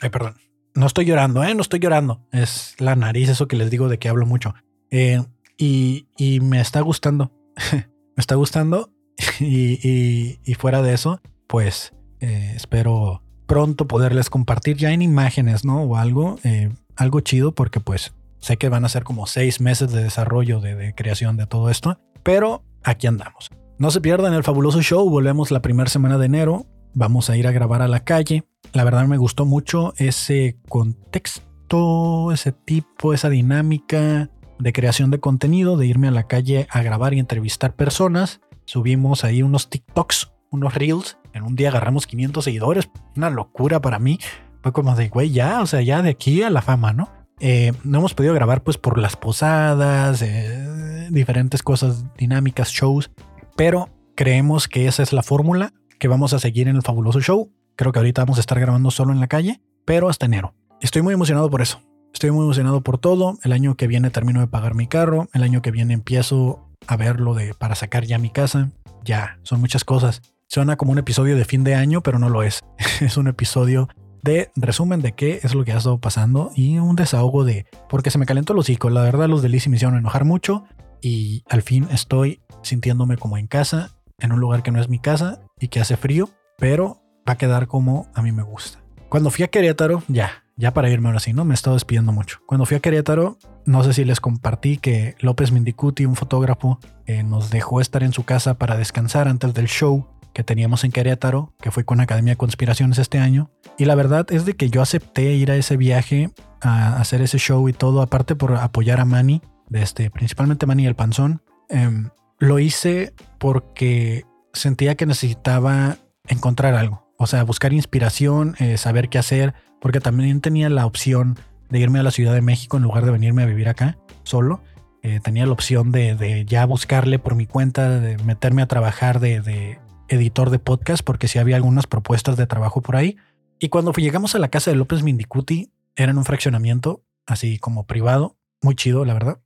[0.00, 0.36] Ay, perdón.
[0.74, 1.54] No estoy llorando, ¿eh?
[1.54, 2.26] No estoy llorando.
[2.32, 4.54] Es la nariz, eso que les digo de que hablo mucho.
[4.90, 7.32] y, y me está gustando.
[8.18, 8.90] me está gustando
[9.40, 15.82] y, fuera de eso, pues eh, espero pronto poderles compartir ya en imágenes, ¿no?
[15.82, 19.90] O algo, eh, algo chido porque pues sé que van a ser como seis meses
[19.92, 23.50] de desarrollo, de, de creación de todo esto, pero aquí andamos.
[23.78, 27.46] No se pierdan el fabuloso show, volvemos la primera semana de enero, vamos a ir
[27.46, 28.44] a grabar a la calle.
[28.72, 35.76] La verdad me gustó mucho ese contexto, ese tipo, esa dinámica de creación de contenido,
[35.76, 38.40] de irme a la calle a grabar y entrevistar personas.
[38.64, 41.18] Subimos ahí unos TikToks, unos Reels.
[41.38, 42.90] En un día agarramos 500 seguidores.
[43.16, 44.18] Una locura para mí.
[44.62, 47.08] Fue como de, güey, ya, o sea, ya de aquí a la fama, ¿no?
[47.40, 53.12] Eh, no hemos podido grabar pues por las posadas, eh, diferentes cosas, dinámicas, shows,
[53.56, 57.52] pero creemos que esa es la fórmula que vamos a seguir en el fabuloso show.
[57.76, 60.54] Creo que ahorita vamos a estar grabando solo en la calle, pero hasta enero.
[60.80, 61.80] Estoy muy emocionado por eso.
[62.12, 63.38] Estoy muy emocionado por todo.
[63.44, 65.28] El año que viene termino de pagar mi carro.
[65.32, 68.70] El año que viene empiezo a verlo de para sacar ya mi casa.
[69.04, 70.22] Ya, son muchas cosas.
[70.50, 72.60] Suena como un episodio de fin de año, pero no lo es.
[73.02, 73.86] es un episodio
[74.22, 78.10] de resumen de qué es lo que ha estado pasando y un desahogo de porque
[78.10, 78.88] se me calentó el hocico.
[78.88, 80.64] La verdad, los de me hicieron enojar mucho
[81.02, 84.98] y al fin estoy sintiéndome como en casa, en un lugar que no es mi
[84.98, 88.78] casa y que hace frío, pero va a quedar como a mí me gusta.
[89.10, 91.44] Cuando fui a Querétaro, ya, ya para irme ahora sí, ¿no?
[91.44, 92.38] Me he estado despidiendo mucho.
[92.46, 93.36] Cuando fui a Querétaro,
[93.66, 98.14] no sé si les compartí que López Mindicuti, un fotógrafo, eh, nos dejó estar en
[98.14, 100.06] su casa para descansar antes del show
[100.38, 103.50] que teníamos en Querétaro, que fue con Academia de Conspiraciones este año.
[103.76, 106.30] Y la verdad es de que yo acepté ir a ese viaje,
[106.60, 110.86] a hacer ese show y todo, aparte por apoyar a Manny, de este, principalmente Manny
[110.86, 111.42] el Panzón.
[111.68, 115.96] Em, lo hice porque sentía que necesitaba
[116.28, 117.12] encontrar algo.
[117.18, 121.36] O sea, buscar inspiración, eh, saber qué hacer, porque también tenía la opción
[121.68, 124.60] de irme a la Ciudad de México en lugar de venirme a vivir acá solo.
[125.02, 129.80] Eh, tenía la opción de, ya buscarle por mi cuenta, de meterme a trabajar de,
[130.08, 133.16] editor de podcast, porque sí había algunas propuestas de trabajo por ahí.
[133.58, 137.86] Y cuando llegamos a la casa de López Mindicuti, era en un fraccionamiento, así como
[137.86, 139.40] privado, muy chido, la verdad.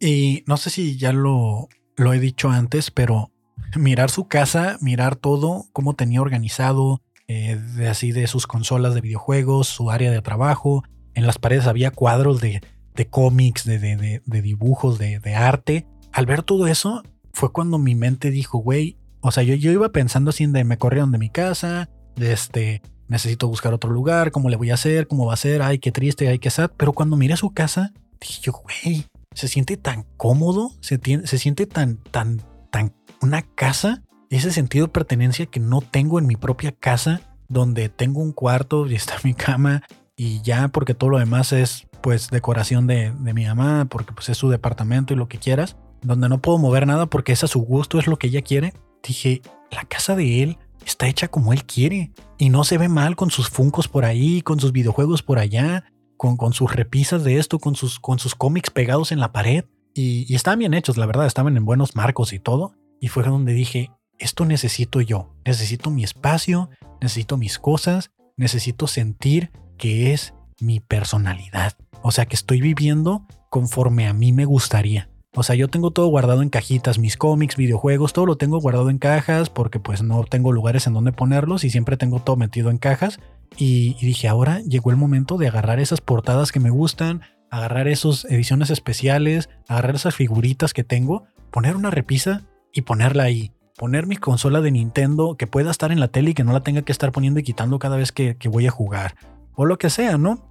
[0.00, 3.30] Y no sé si ya lo, lo he dicho antes, pero
[3.76, 9.02] mirar su casa, mirar todo, cómo tenía organizado, eh, de así de sus consolas de
[9.02, 10.82] videojuegos, su área de trabajo.
[11.14, 12.60] En las paredes había cuadros de,
[12.94, 15.86] de cómics, de, de, de dibujos, de, arte.
[16.12, 17.02] Al ver todo eso,
[17.32, 20.78] fue cuando mi mente dijo, güey, o sea, yo, yo iba pensando así de me
[20.78, 25.06] corrieron de mi casa, de este, necesito buscar otro lugar, cómo le voy a hacer,
[25.06, 26.70] cómo va a ser, ay, qué triste, ay, qué sad.
[26.76, 31.66] Pero cuando miré su casa, dije yo, güey, se siente tan cómodo, se, se siente
[31.66, 36.72] tan, tan, tan una casa, ese sentido de pertenencia que no tengo en mi propia
[36.72, 39.82] casa, donde tengo un cuarto y está mi cama
[40.16, 44.28] y ya porque todo lo demás es pues decoración de, de mi mamá, porque pues
[44.28, 47.48] es su departamento y lo que quieras, donde no puedo mover nada porque es a
[47.48, 48.72] su gusto, es lo que ella quiere.
[49.02, 53.16] Dije, la casa de él está hecha como él quiere y no se ve mal
[53.16, 55.84] con sus funcos por ahí, con sus videojuegos por allá,
[56.16, 59.64] con, con sus repisas de esto, con sus, con sus cómics pegados en la pared.
[59.94, 62.74] Y, y estaban bien hechos, la verdad, estaban en buenos marcos y todo.
[63.00, 66.68] Y fue donde dije, esto necesito yo, necesito mi espacio,
[67.00, 71.76] necesito mis cosas, necesito sentir que es mi personalidad.
[72.02, 75.10] O sea, que estoy viviendo conforme a mí me gustaría.
[75.36, 78.90] O sea, yo tengo todo guardado en cajitas, mis cómics, videojuegos, todo lo tengo guardado
[78.90, 82.70] en cajas porque pues no tengo lugares en donde ponerlos y siempre tengo todo metido
[82.70, 83.20] en cajas.
[83.56, 88.24] Y, dije, ahora llegó el momento de agarrar esas portadas que me gustan, agarrar esas
[88.24, 93.52] ediciones especiales, agarrar esas figuritas que tengo, poner una repisa y ponerla ahí.
[93.76, 96.62] Poner mi consola de Nintendo que pueda estar en la tele y que no la
[96.62, 99.14] tenga que estar poniendo y quitando cada vez que, que voy a jugar.
[99.54, 100.44] O lo que sea, ¿no?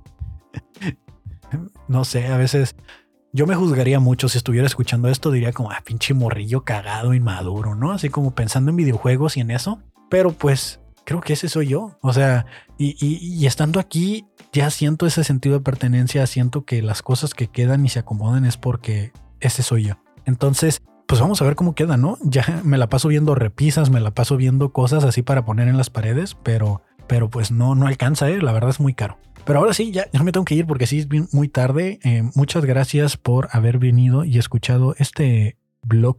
[1.88, 2.76] no sé, a veces
[3.32, 7.76] yo me juzgaría mucho si estuviera escuchando esto, diría como, ah, pinche morrillo cagado, inmaduro,
[7.76, 7.92] ¿no?
[7.92, 9.80] Así como pensando en videojuegos y en eso.
[10.10, 11.98] Pero pues creo que ese soy yo.
[12.02, 12.46] O sea,
[12.78, 17.86] y, estando aquí, ya siento ese sentido de pertenencia, siento que las cosas que quedan
[17.86, 19.96] y se acomodan es porque ese soy yo.
[20.26, 22.18] Entonces, pues vamos a ver cómo queda, ¿no?
[22.22, 25.78] Ya me la paso viendo repisas, me la paso viendo cosas así para poner en
[25.78, 28.42] las paredes, pero, pero pues no, no alcanza, ¿eh?
[28.42, 29.18] La verdad es muy caro.
[29.46, 32.00] Pero ahora sí, ya, me tengo que ir porque sí es muy tarde.
[32.04, 36.18] Eh, muchas gracias por haber venido y escuchado este blog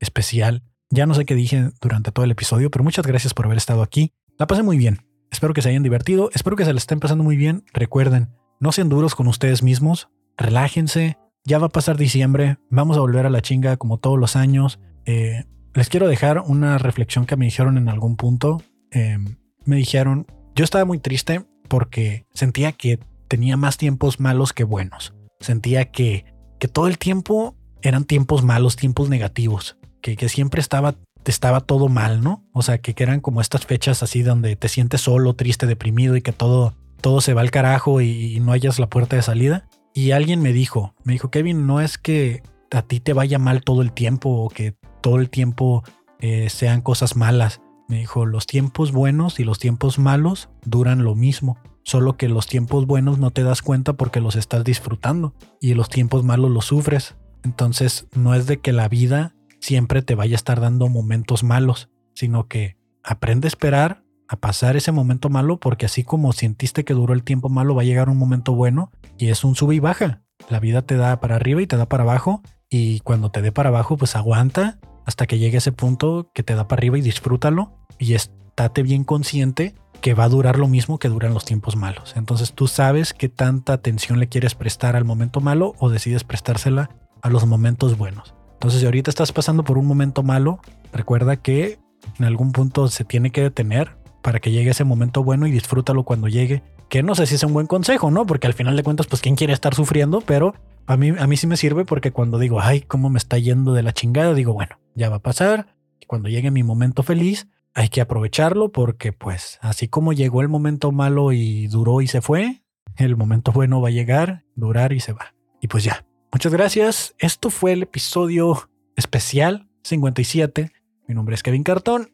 [0.00, 0.62] especial.
[0.90, 3.82] Ya no sé qué dije durante todo el episodio, pero muchas gracias por haber estado
[3.82, 4.12] aquí.
[4.38, 5.00] La pasé muy bien.
[5.30, 6.30] Espero que se hayan divertido.
[6.34, 7.64] Espero que se la estén pasando muy bien.
[7.72, 8.28] Recuerden,
[8.60, 10.08] no sean duros con ustedes mismos.
[10.36, 11.18] Relájense.
[11.44, 12.58] Ya va a pasar diciembre.
[12.70, 14.78] Vamos a volver a la chinga como todos los años.
[15.04, 15.44] Eh,
[15.74, 18.62] les quiero dejar una reflexión que me dijeron en algún punto.
[18.90, 19.18] Eh,
[19.64, 22.98] me dijeron, yo estaba muy triste porque sentía que
[23.28, 25.14] tenía más tiempos malos que buenos.
[25.40, 26.24] Sentía que,
[26.58, 30.96] que todo el tiempo eran tiempos malos, tiempos negativos, que, que siempre estaba,
[31.30, 32.44] estaba todo mal, ¿no?
[32.52, 36.22] O sea, que, eran como estas fechas así donde te sientes solo, triste, deprimido y
[36.22, 39.68] que todo, todo se va al carajo y, no hayas la puerta de salida.
[39.94, 43.62] Y alguien me dijo, me dijo, Kevin, no es que a ti te vaya mal
[43.62, 45.82] todo el tiempo o que todo el tiempo
[46.20, 47.60] eh, sean cosas malas.
[47.88, 52.46] Me dijo, los tiempos buenos y los tiempos malos duran lo mismo, solo que los
[52.46, 56.66] tiempos buenos no te das cuenta porque los estás disfrutando y los tiempos malos los
[56.66, 57.16] sufres.
[57.44, 61.88] Entonces no es de que la vida siempre te vaya a estar dando momentos malos,
[62.14, 66.92] sino que aprende a esperar a pasar ese momento malo porque así como sentiste que
[66.92, 69.80] duró el tiempo malo va a llegar un momento bueno y es un sube y
[69.80, 70.22] baja.
[70.50, 73.50] La vida te da para arriba y te da para abajo y cuando te dé
[73.50, 74.78] para abajo pues aguanta
[75.08, 79.04] hasta que llegue ese punto que te da para arriba y disfrútalo y estate bien
[79.04, 82.12] consciente que va a durar lo mismo que duran los tiempos malos.
[82.14, 86.90] Entonces tú sabes qué tanta atención le quieres prestar al momento malo o decides prestársela
[87.22, 88.34] a los momentos buenos.
[88.52, 90.60] Entonces si ahorita estás pasando por un momento malo,
[90.92, 91.78] recuerda que
[92.18, 96.04] en algún punto se tiene que detener para que llegue ese momento bueno y disfrútalo
[96.04, 96.62] cuando llegue.
[96.88, 98.26] Que no sé si es un buen consejo, ¿no?
[98.26, 100.54] Porque al final de cuentas, pues quién quiere estar sufriendo, pero
[100.86, 103.74] a mí, a mí sí me sirve porque cuando digo, ay, cómo me está yendo
[103.74, 105.74] de la chingada, digo, bueno, ya va a pasar.
[106.06, 110.90] Cuando llegue mi momento feliz, hay que aprovecharlo porque pues así como llegó el momento
[110.90, 112.62] malo y duró y se fue,
[112.96, 115.34] el momento bueno va a llegar, durar y se va.
[115.60, 116.04] Y pues ya.
[116.32, 117.14] Muchas gracias.
[117.18, 120.72] Esto fue el episodio especial 57.
[121.06, 122.10] Mi nombre es Kevin Cartón.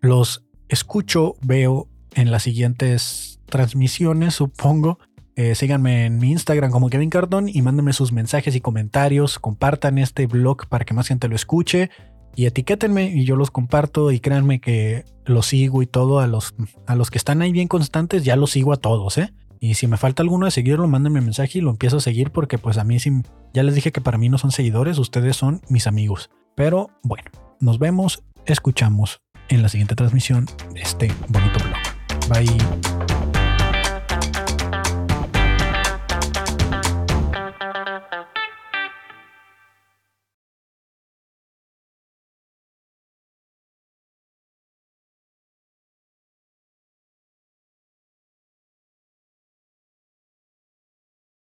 [0.00, 4.98] Los escucho, veo en las siguientes transmisiones, supongo.
[5.36, 9.38] Eh, síganme en mi Instagram como Kevin Cartón y mándenme sus mensajes y comentarios.
[9.38, 11.88] Compartan este blog para que más gente lo escuche
[12.34, 16.56] y etiquétenme y yo los comparto y créanme que los sigo y todo a los,
[16.88, 19.32] a los que están ahí bien constantes ya los sigo a todos, ¿eh?
[19.60, 22.58] Y si me falta alguno de seguirlo, mándenme mensaje y lo empiezo a seguir porque
[22.58, 23.12] pues a mí sí,
[23.52, 26.28] ya les dije que para mí no son seguidores, ustedes son mis amigos.
[26.56, 27.30] Pero bueno,
[27.60, 32.28] nos vemos, escuchamos en la siguiente transmisión este bonito blog.
[32.28, 33.13] Bye.